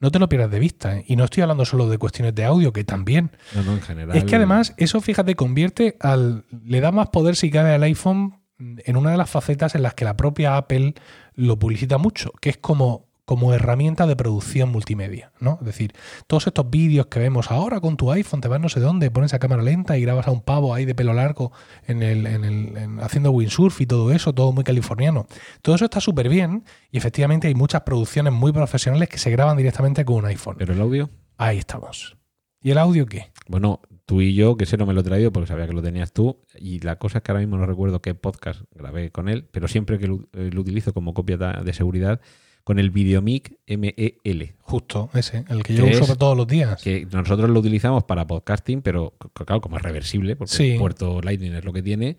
[0.00, 0.98] no te lo pierdas de vista.
[0.98, 1.04] ¿eh?
[1.06, 3.30] Y no estoy hablando solo de cuestiones de audio, que también.
[3.54, 4.16] No, no, en general.
[4.16, 6.44] Es que además eso, fíjate, convierte al.
[6.64, 9.94] le da más poder si cabe al iPhone en una de las facetas en las
[9.94, 10.94] que la propia Apple
[11.34, 15.56] lo publicita mucho, que es como, como herramienta de producción multimedia, ¿no?
[15.60, 15.92] Es decir,
[16.26, 19.32] todos estos vídeos que vemos ahora con tu iPhone, te vas no sé dónde, pones
[19.32, 21.50] a cámara lenta y grabas a un pavo ahí de pelo largo
[21.86, 25.26] en el, en el, en- haciendo windsurf y todo eso, todo muy californiano.
[25.62, 29.56] Todo eso está súper bien y efectivamente hay muchas producciones muy profesionales que se graban
[29.56, 30.56] directamente con un iPhone.
[30.58, 31.08] Pero el audio,
[31.38, 32.16] Ahí estamos.
[32.62, 33.32] ¿Y el audio qué?
[33.48, 35.82] bueno, tú y yo, que ese no me lo he traído porque sabía que lo
[35.82, 39.28] tenías tú, y la cosa es que ahora mismo no recuerdo qué podcast grabé con
[39.28, 42.20] él, pero siempre que lo, eh, lo utilizo como copia de seguridad,
[42.64, 46.18] con el Videomic MEL, Justo, ese, el que yo ¿Qué uso es?
[46.18, 46.82] todos los días.
[46.82, 50.70] que nosotros lo utilizamos para podcasting, pero claro, como es reversible, porque Sí.
[50.72, 52.16] el puerto Lightning es lo que tiene,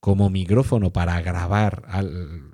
[0.00, 2.52] como micrófono para grabar al,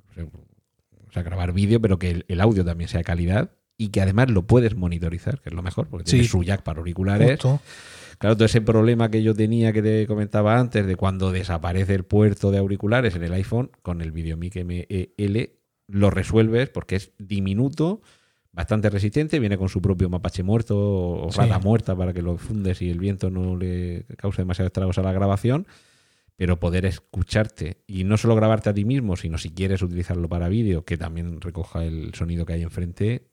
[1.07, 4.01] o sea, grabar vídeo, pero que el, el audio también sea de calidad y que
[4.01, 6.29] además lo puedes monitorizar, que es lo mejor, porque tiene Sí.
[6.29, 7.31] su jack para auriculares.
[7.31, 7.59] Justo.
[8.17, 12.05] Claro, todo ese problema que yo tenía que te comentaba antes de cuando desaparece el
[12.05, 15.51] puerto de auriculares en el iPhone, con el Videomic MEL
[15.87, 18.01] lo resuelves porque es diminuto,
[18.51, 21.39] bastante resistente, viene con su propio mapache muerto o Sí.
[21.39, 25.03] rata muerta para que lo fundes y el viento no le cause demasiados estragos a
[25.03, 25.67] la grabación,
[26.37, 30.49] pero poder escucharte y no solo grabarte a ti mismo, sino si quieres utilizarlo para
[30.49, 33.27] vídeo, que también recoja el sonido que hay enfrente.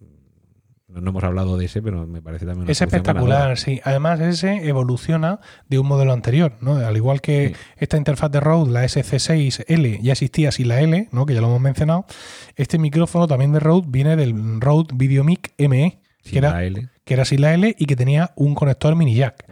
[0.93, 3.57] No, hemos hablado de ese, pero me parece también una Es espectacular, ganadora.
[3.57, 3.81] sí.
[3.85, 6.77] Además, ese evoluciona de un modelo anterior, ¿no?
[6.77, 7.55] Al igual que Sí.
[7.79, 11.27] esta interfaz de Rode, la SC6L, ya existía sin la L, ¿no?
[11.27, 12.05] Que ya lo hemos mencionado.
[12.57, 16.89] Este micrófono también de Rode viene del Rode Videomic ME, que era, L.
[17.05, 19.45] que era sin la L y que tenía un conector mini jack.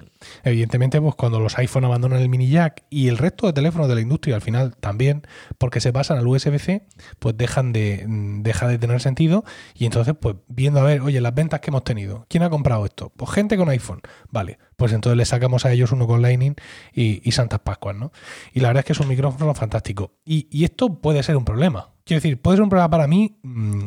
[0.45, 3.95] Evidentemente, pues cuando los iPhone abandonan el mini jack y el resto de teléfonos de
[3.95, 5.23] la industria al final también,
[5.59, 6.87] porque se pasan al USB-C,
[7.19, 9.45] pues dejan de, mm, deja de tener sentido.
[9.75, 12.85] Y entonces, pues viendo a ver, oye, las ventas que hemos tenido, ¿quién ha comprado
[12.85, 13.13] esto?
[13.17, 14.01] Pues gente con iPhone.
[14.31, 16.55] Vale, pues entonces le sacamos a ellos uno con Lightning
[16.93, 18.13] y, y Santas Pascuas, ¿no?
[18.53, 20.13] Y la verdad es que es un micrófono fantástico.
[20.25, 21.91] Y, y esto puede ser un problema.
[22.05, 23.85] Quiero decir, puede ser un problema para mí mm,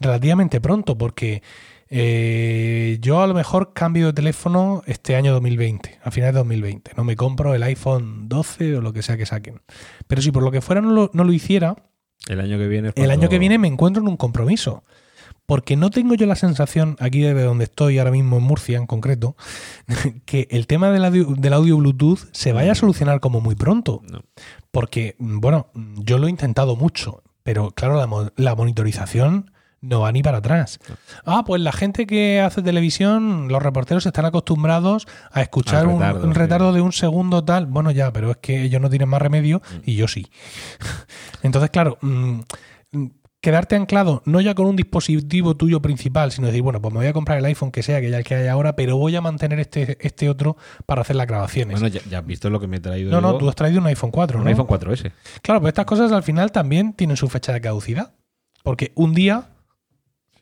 [0.00, 1.42] relativamente pronto, porque
[1.88, 6.92] eh, yo a lo mejor cambio de teléfono este año 2020, a finales de 2020.
[6.96, 9.62] No me compro el iPhone 12 o lo que sea que saquen.
[10.06, 11.76] Pero si por lo que fuera no lo, no lo hiciera,
[12.28, 12.92] El año que viene.
[12.96, 14.84] el año que viene me encuentro en un compromiso.
[15.46, 18.86] Porque no tengo yo la sensación, aquí de donde estoy ahora mismo en Murcia en
[18.86, 19.36] concreto,
[20.24, 24.02] que el tema del audio, del audio Bluetooth se vaya a solucionar como muy pronto.
[24.10, 24.24] No.
[24.72, 25.68] Porque, mm, bueno,
[25.98, 29.52] yo lo he intentado mucho, pero claro, la monitorización
[29.86, 30.78] no va ni para atrás.
[31.24, 36.26] Ah, pues la gente que hace televisión, los reporteros están acostumbrados a escuchar un- retardo,
[36.26, 36.38] un, sí.
[36.38, 37.66] retardo de un segundo tal.
[37.66, 40.26] Bueno, ya, pero es que ellos no tienen más remedio y yo sí.
[41.42, 42.40] Entonces, claro, mm,
[42.92, 43.06] mm,
[43.40, 47.06] quedarte anclado no ya con un dispositivo tuyo principal, sino decir, bueno, pues me voy
[47.06, 49.20] a comprar el iPhone que sea, que ya el que hay ahora, pero voy a
[49.20, 51.78] mantener este, este otro para hacer las grabaciones.
[51.80, 53.10] Bueno, ya, ya has visto lo que me he traído.
[53.12, 54.50] no, no, tú has traído un iPhone 4, un ¿no?
[54.50, 55.12] iPhone 4S.
[55.42, 58.14] Claro, pero estas cosas al final también tienen su fecha de caducidad.
[58.64, 59.50] Porque un día,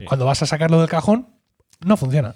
[0.05, 0.09] Sí.
[0.09, 1.29] cuando vas a sacarlo del cajón,
[1.85, 2.35] no funciona.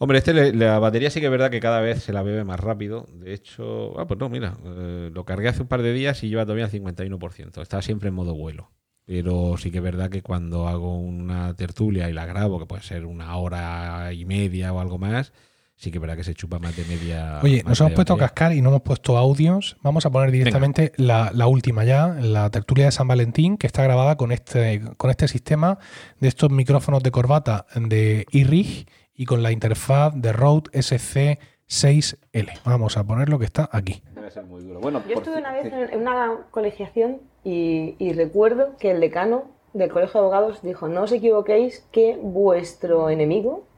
[0.00, 2.44] Hombre, este le- la batería sí que es verdad que cada vez se la bebe
[2.44, 3.06] más rápido.
[3.14, 6.28] De hecho, ah, pues no, mira, eh, lo cargué hace un par de días y
[6.28, 7.60] lleva todavía el 51%.
[7.62, 8.70] Está siempre en modo vuelo.
[9.06, 12.82] Pero sí que es verdad que cuando hago una tertulia y la grabo, que puede
[12.82, 15.32] ser una hora y media o algo más,
[15.78, 17.38] sí que es verdad que se chupa más de media.
[17.42, 19.76] Oye, nos hemos puesto a cascar y no hemos puesto audios.
[19.82, 23.84] Vamos a poner directamente la, la última ya, la tertulia de San Valentín, que está
[23.84, 25.78] grabada con este, con este sistema
[26.18, 32.60] de estos micrófonos de corbata de iRig y con la interfaz de Rode SC6L.
[32.64, 34.02] Vamos a poner lo que está aquí.
[34.14, 34.80] Debe ser muy duro.
[34.80, 39.90] Bueno, Yo estuve una vez en una colegiación y, y recuerdo que el decano del
[39.90, 43.68] colegio de abogados dijo, no os equivoquéis que vuestro enemigo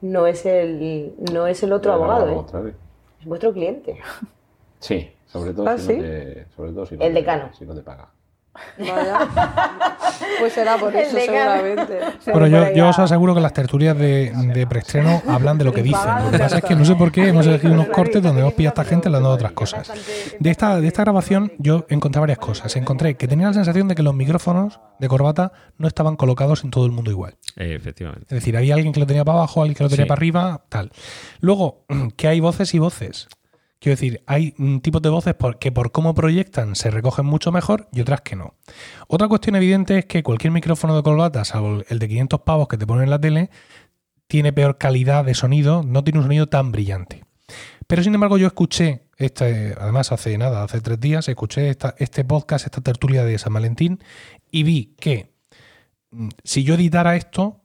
[0.00, 2.74] no es el, no es el otro abogado, ¿eh?
[3.20, 3.98] es vuestro cliente.
[4.80, 5.92] Sí, sobre todo, ¿Ah, si, sí?
[5.96, 7.50] No te, sobre todo si, no El te- decano.
[7.54, 8.10] si no te paga.
[8.78, 9.28] Vaya.
[10.38, 11.98] Pues será por eso, seguramente.
[12.32, 15.72] Bueno, yo, Pero yo os aseguro que las tertulias de, de preestreno hablan de lo
[15.72, 16.24] que dicen.
[16.24, 18.54] Lo que pasa es que no sé por qué hemos elegido unos cortes donde hemos
[18.54, 19.90] pillado a esta gente hablando de otras cosas.
[20.38, 22.74] De esta, de esta grabación yo encontré varias cosas.
[22.76, 26.70] Encontré que tenía la sensación de que los micrófonos de corbata no estaban colocados en
[26.70, 27.36] todo el mundo igual.
[27.56, 28.26] Eh, efectivamente.
[28.28, 30.08] Es decir, había alguien que lo tenía para abajo, alguien que lo tenía Sí.
[30.08, 30.90] para arriba, tal.
[31.40, 31.84] Luego,
[32.16, 33.28] que hay voces y voces.
[33.84, 38.00] Quiero decir, hay tipos de voces que por cómo proyectan se recogen mucho mejor y
[38.00, 38.54] otras que no.
[39.08, 42.78] Otra cuestión evidente es que cualquier micrófono de corbata, salvo el de 500 pavos que
[42.78, 43.50] te ponen en la tele,
[44.26, 47.26] tiene peor calidad de sonido, no tiene un sonido tan brillante.
[47.86, 52.64] Pero sin embargo yo escuché, este, además hace nada, hace tres días, escuché este podcast,
[52.64, 54.02] esta tertulia de San Valentín
[54.50, 55.34] y vi que
[56.10, 57.60] mm, si yo editara esto,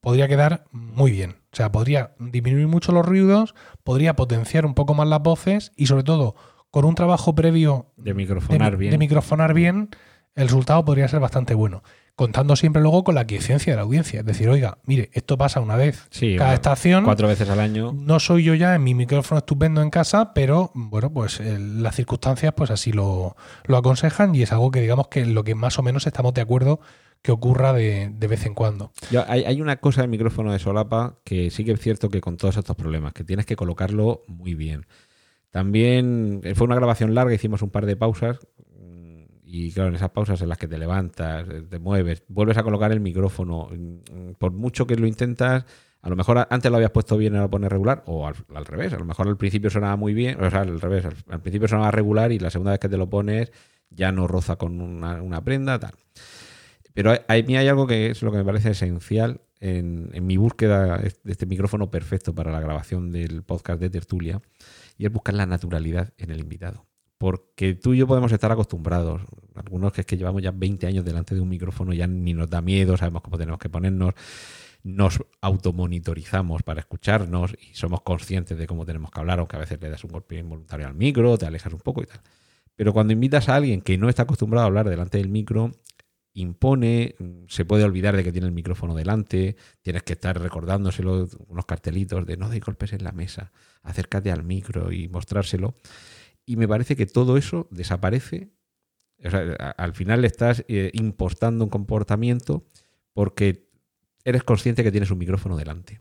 [0.00, 1.39] podría quedar muy bien.
[1.52, 5.86] O sea, podría disminuir mucho los ruidos, podría potenciar un poco más las voces y
[5.86, 6.36] sobre todo
[6.70, 8.90] con un trabajo previo De microfonar de, bien.
[8.92, 9.90] de microfonar bien,
[10.36, 11.82] el resultado podría ser bastante bueno.
[12.14, 14.20] Contando siempre luego con la aquiescencia de la audiencia.
[14.20, 17.04] Es decir, oiga, mire, esto pasa una vez Sí, cada bueno, estación.
[17.04, 17.92] Cuatro veces al año.
[17.94, 21.96] No soy yo ya en mi micrófono estupendo en casa, pero bueno, pues eh, las
[21.96, 25.54] circunstancias pues así lo, lo aconsejan y es algo que digamos que en lo que
[25.54, 26.80] más o menos estamos de acuerdo
[27.22, 28.92] que ocurra de, de vez en cuando.
[29.10, 32.20] Yo- hay, hay una cosa del micrófono de solapa que sí que es cierto que
[32.20, 34.86] con todos estos problemas, que tienes que colocarlo muy bien.
[35.50, 38.38] También eh, fue una grabación larga, hicimos un par de pausas
[38.78, 42.56] mm, y claro, en esas pausas en las que te levantas, eh, te mueves, vuelves
[42.56, 43.68] a colocar el micrófono.
[43.70, 45.66] mm, Por mucho que lo intentas,
[46.02, 48.34] a lo mejor antes lo habías puesto bien y ahora lo pones regular, o al,
[48.64, 51.68] revés, a lo mejor al principio sonaba muy bien, o sea, al revés, al, principio
[51.68, 53.52] sonaba regular y la segunda vez que te lo pones
[53.90, 55.92] ya no roza con una prenda, tal.
[57.00, 60.36] Pero a mí hay algo que es lo que me parece esencial en, en mi
[60.36, 64.42] búsqueda de este micrófono perfecto para la grabación del podcast de Tertulia,
[64.98, 66.84] y es buscar la naturalidad en el invitado.
[67.16, 69.22] Porque tú y yo podemos estar acostumbrados,
[69.54, 72.50] algunos que es que llevamos ya 20 años delante de un micrófono, ya ni nos
[72.50, 74.12] da miedo, sabemos cómo tenemos que ponernos,
[74.82, 79.80] nos automonitorizamos para escucharnos y somos conscientes de cómo tenemos que hablar, aunque a veces
[79.80, 82.20] le das un golpe involuntario al micro, te alejas un poco y tal.
[82.76, 85.72] Pero cuando invitas a alguien que no está acostumbrado a hablar delante del micro,
[86.34, 87.16] impone,
[87.48, 92.26] se puede olvidar de que tiene el micrófono delante, tienes que estar recordándoselo, unos cartelitos
[92.26, 93.52] de no de golpes en la mesa,
[93.82, 95.74] acércate al micro y mostrárselo.
[96.46, 98.50] Y me parece que todo eso desaparece.
[99.24, 99.40] O sea,
[99.76, 102.66] al final le estás eh, impostando un comportamiento
[103.12, 103.68] porque
[104.24, 106.00] eres consciente que tienes un micrófono delante.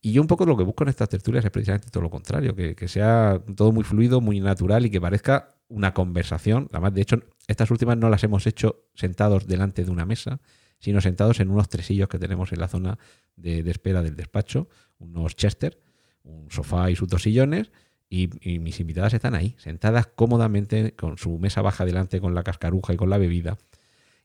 [0.00, 2.54] Y yo un poco lo que busco en estas tertulias es precisamente todo lo contrario,
[2.54, 6.68] que, que sea todo muy fluido, muy natural y que parezca una conversación.
[6.72, 10.40] Además, de hecho, estas últimas no las hemos hecho sentados delante de una mesa,
[10.78, 12.98] sino sentados en unos tresillos que tenemos en la zona
[13.36, 15.80] de, espera del despacho, unos Chester,
[16.22, 17.70] un sofá y sus dos sillones,
[18.08, 22.42] y, y mis invitadas están ahí, sentadas cómodamente con su mesa baja delante, con la
[22.42, 23.58] cascaruja y con la bebida,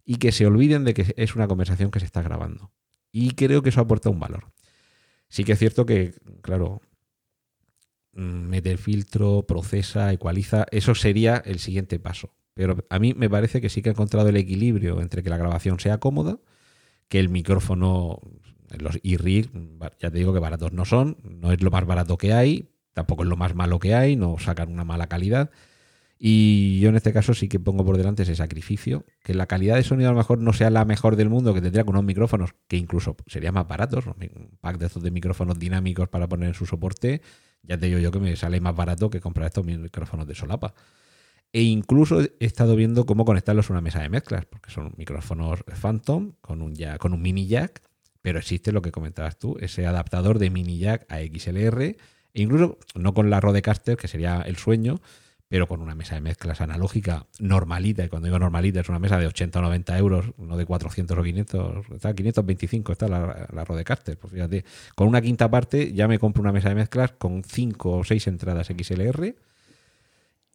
[0.06, 2.72] y que se olviden de que es una conversación que se está grabando.
[3.12, 4.52] Y creo que eso aporta un valor.
[5.30, 6.82] Sí que es cierto que, claro,
[8.20, 12.34] meter filtro, procesa, ecualiza, eso sería el siguiente paso.
[12.54, 15.38] Pero a mí me parece que sí que ha encontrado el equilibrio entre que la
[15.38, 16.40] grabación sea cómoda,
[17.08, 18.20] que el micrófono,
[18.78, 19.50] los e-rig,
[20.00, 23.24] ya te digo que baratos no son, no es lo más barato que hay, tampoco
[23.24, 25.52] es lo más malo que hay, no sacan una mala calidad.
[26.22, 29.78] Y yo en este caso sí que pongo por delante ese sacrificio, que la calidad
[29.78, 32.04] de sonido a lo mejor no sea la mejor del mundo, que tendría con unos
[32.04, 36.56] micrófonos que incluso serían más baratos, un pack de de micrófonos dinámicos para poner en
[36.56, 37.22] su soporte,
[37.64, 40.74] ya te digo yo que me sale más barato que comprar estos micrófonos de solapa.
[41.52, 45.64] E incluso he estado viendo cómo conectarlos a una mesa de mezclas, porque son micrófonos
[45.82, 47.82] Phantom con un, jack, con un mini jack,
[48.22, 51.98] pero existe lo que comentabas tú, ese adaptador de mini jack a XLR, e
[52.34, 55.02] incluso no con la Rodecaster, que sería el sueño,
[55.50, 59.18] pero con una mesa de mezclas analógica normalita, y cuando digo normalita es una mesa
[59.18, 63.66] de 80 o 90 euros, no de 400 o 500, está 525 está la, la
[63.66, 67.44] Rodecaster, pues fíjate, con una quinta parte ya me compro una mesa de mezclas con
[67.44, 69.36] 5 o 6 entradas XLR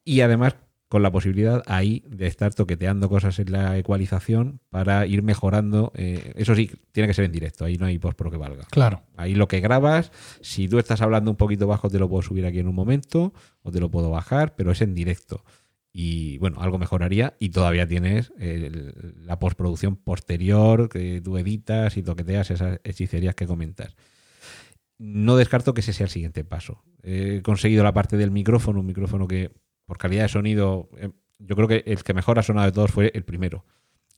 [0.05, 0.55] y además
[0.95, 5.91] con la posibilidad ahí de estar toqueteando cosas en la ecualización para ir mejorando.
[5.97, 8.65] eh, eso sí, tiene que ser en directo, ahí no hay post pro que valga.
[8.71, 9.03] Claro.
[9.17, 12.47] Ahí lo que grabas, si tú estás hablando un poquito bajo, te lo puedo subir
[12.47, 15.45] aquí en un momento o te lo puedo bajar, pero es en directo.
[15.93, 22.05] Y bueno, algo mejoraría y todavía tienes el- la postproducción posterior que tú editas y
[22.05, 23.97] toqueteas esas hechicerías que comentas.
[24.99, 26.85] No descarto que ese sea el siguiente paso.
[27.03, 29.51] He conseguido la parte del micrófono, un micrófono que
[29.87, 32.91] por calidad de sonido, eh, yo creo que el que mejor ha sonado de todos
[32.91, 33.65] fue el primero.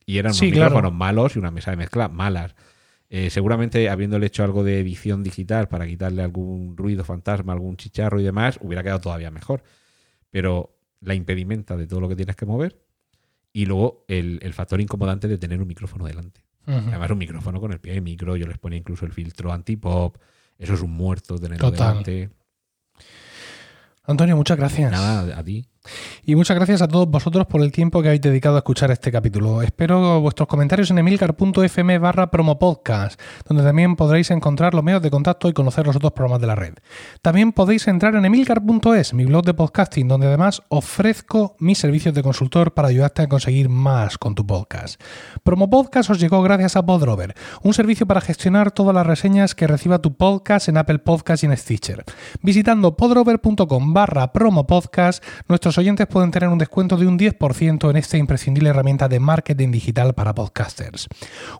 [0.04, 0.70] Y eran unos Sí, claro.
[0.70, 2.54] micrófonos malos y una mesa de mezcla malas.
[3.08, 8.20] Eh, seguramente habiéndole hecho algo de edición digital para quitarle algún ruido fantasma, algún chicharro
[8.20, 9.62] y demás, hubiera quedado todavía mejor.
[10.30, 12.80] Pero la impedimenta de todo lo que tienes que mover
[13.52, 16.42] y luego el, el factor incomodante de tener un micrófono delante.
[16.66, 16.76] Ujú.
[16.88, 20.16] Además, un micrófono con el pie de micro, yo les ponía incluso el filtro anti-pop.
[20.58, 21.88] Eso es un muerto tenerlo Total.
[22.04, 22.30] delante.
[24.06, 24.90] Antonio, muchas gracias.
[24.90, 25.66] Nada, a ti.
[26.24, 29.12] Y muchas gracias a todos vosotros por el tiempo que habéis dedicado a escuchar este
[29.12, 29.62] capítulo.
[29.62, 35.48] Espero vuestros comentarios en emilcar.fm barra promopodcast, donde también podréis encontrar los medios de contacto
[35.48, 36.74] y conocer los otros programas de la red.
[37.22, 42.22] También podéis entrar en emilcar.es, mi blog de podcasting, donde además ofrezco mis servicios de
[42.22, 45.00] consultor para ayudarte a conseguir más con tu podcast.
[45.42, 50.00] Promopodcast os llegó gracias a Podrover, un servicio para gestionar todas las reseñas que reciba
[50.00, 52.04] tu podcast en Apple Podcast y en Stitcher.
[52.42, 58.16] Visitando podrover.com barra promopodcast, nuestros oyentes pueden tener un descuento de un 10% en esta
[58.16, 61.08] imprescindible herramienta de marketing digital para podcasters.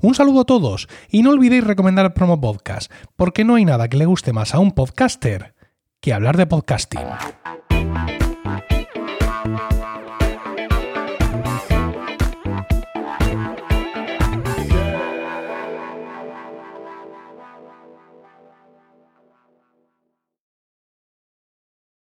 [0.00, 3.96] Un saludo a todos y no olvidéis recomendar Promo Podcast, porque no hay nada que
[3.96, 5.54] le guste más a un podcaster
[6.00, 7.00] que hablar de podcasting.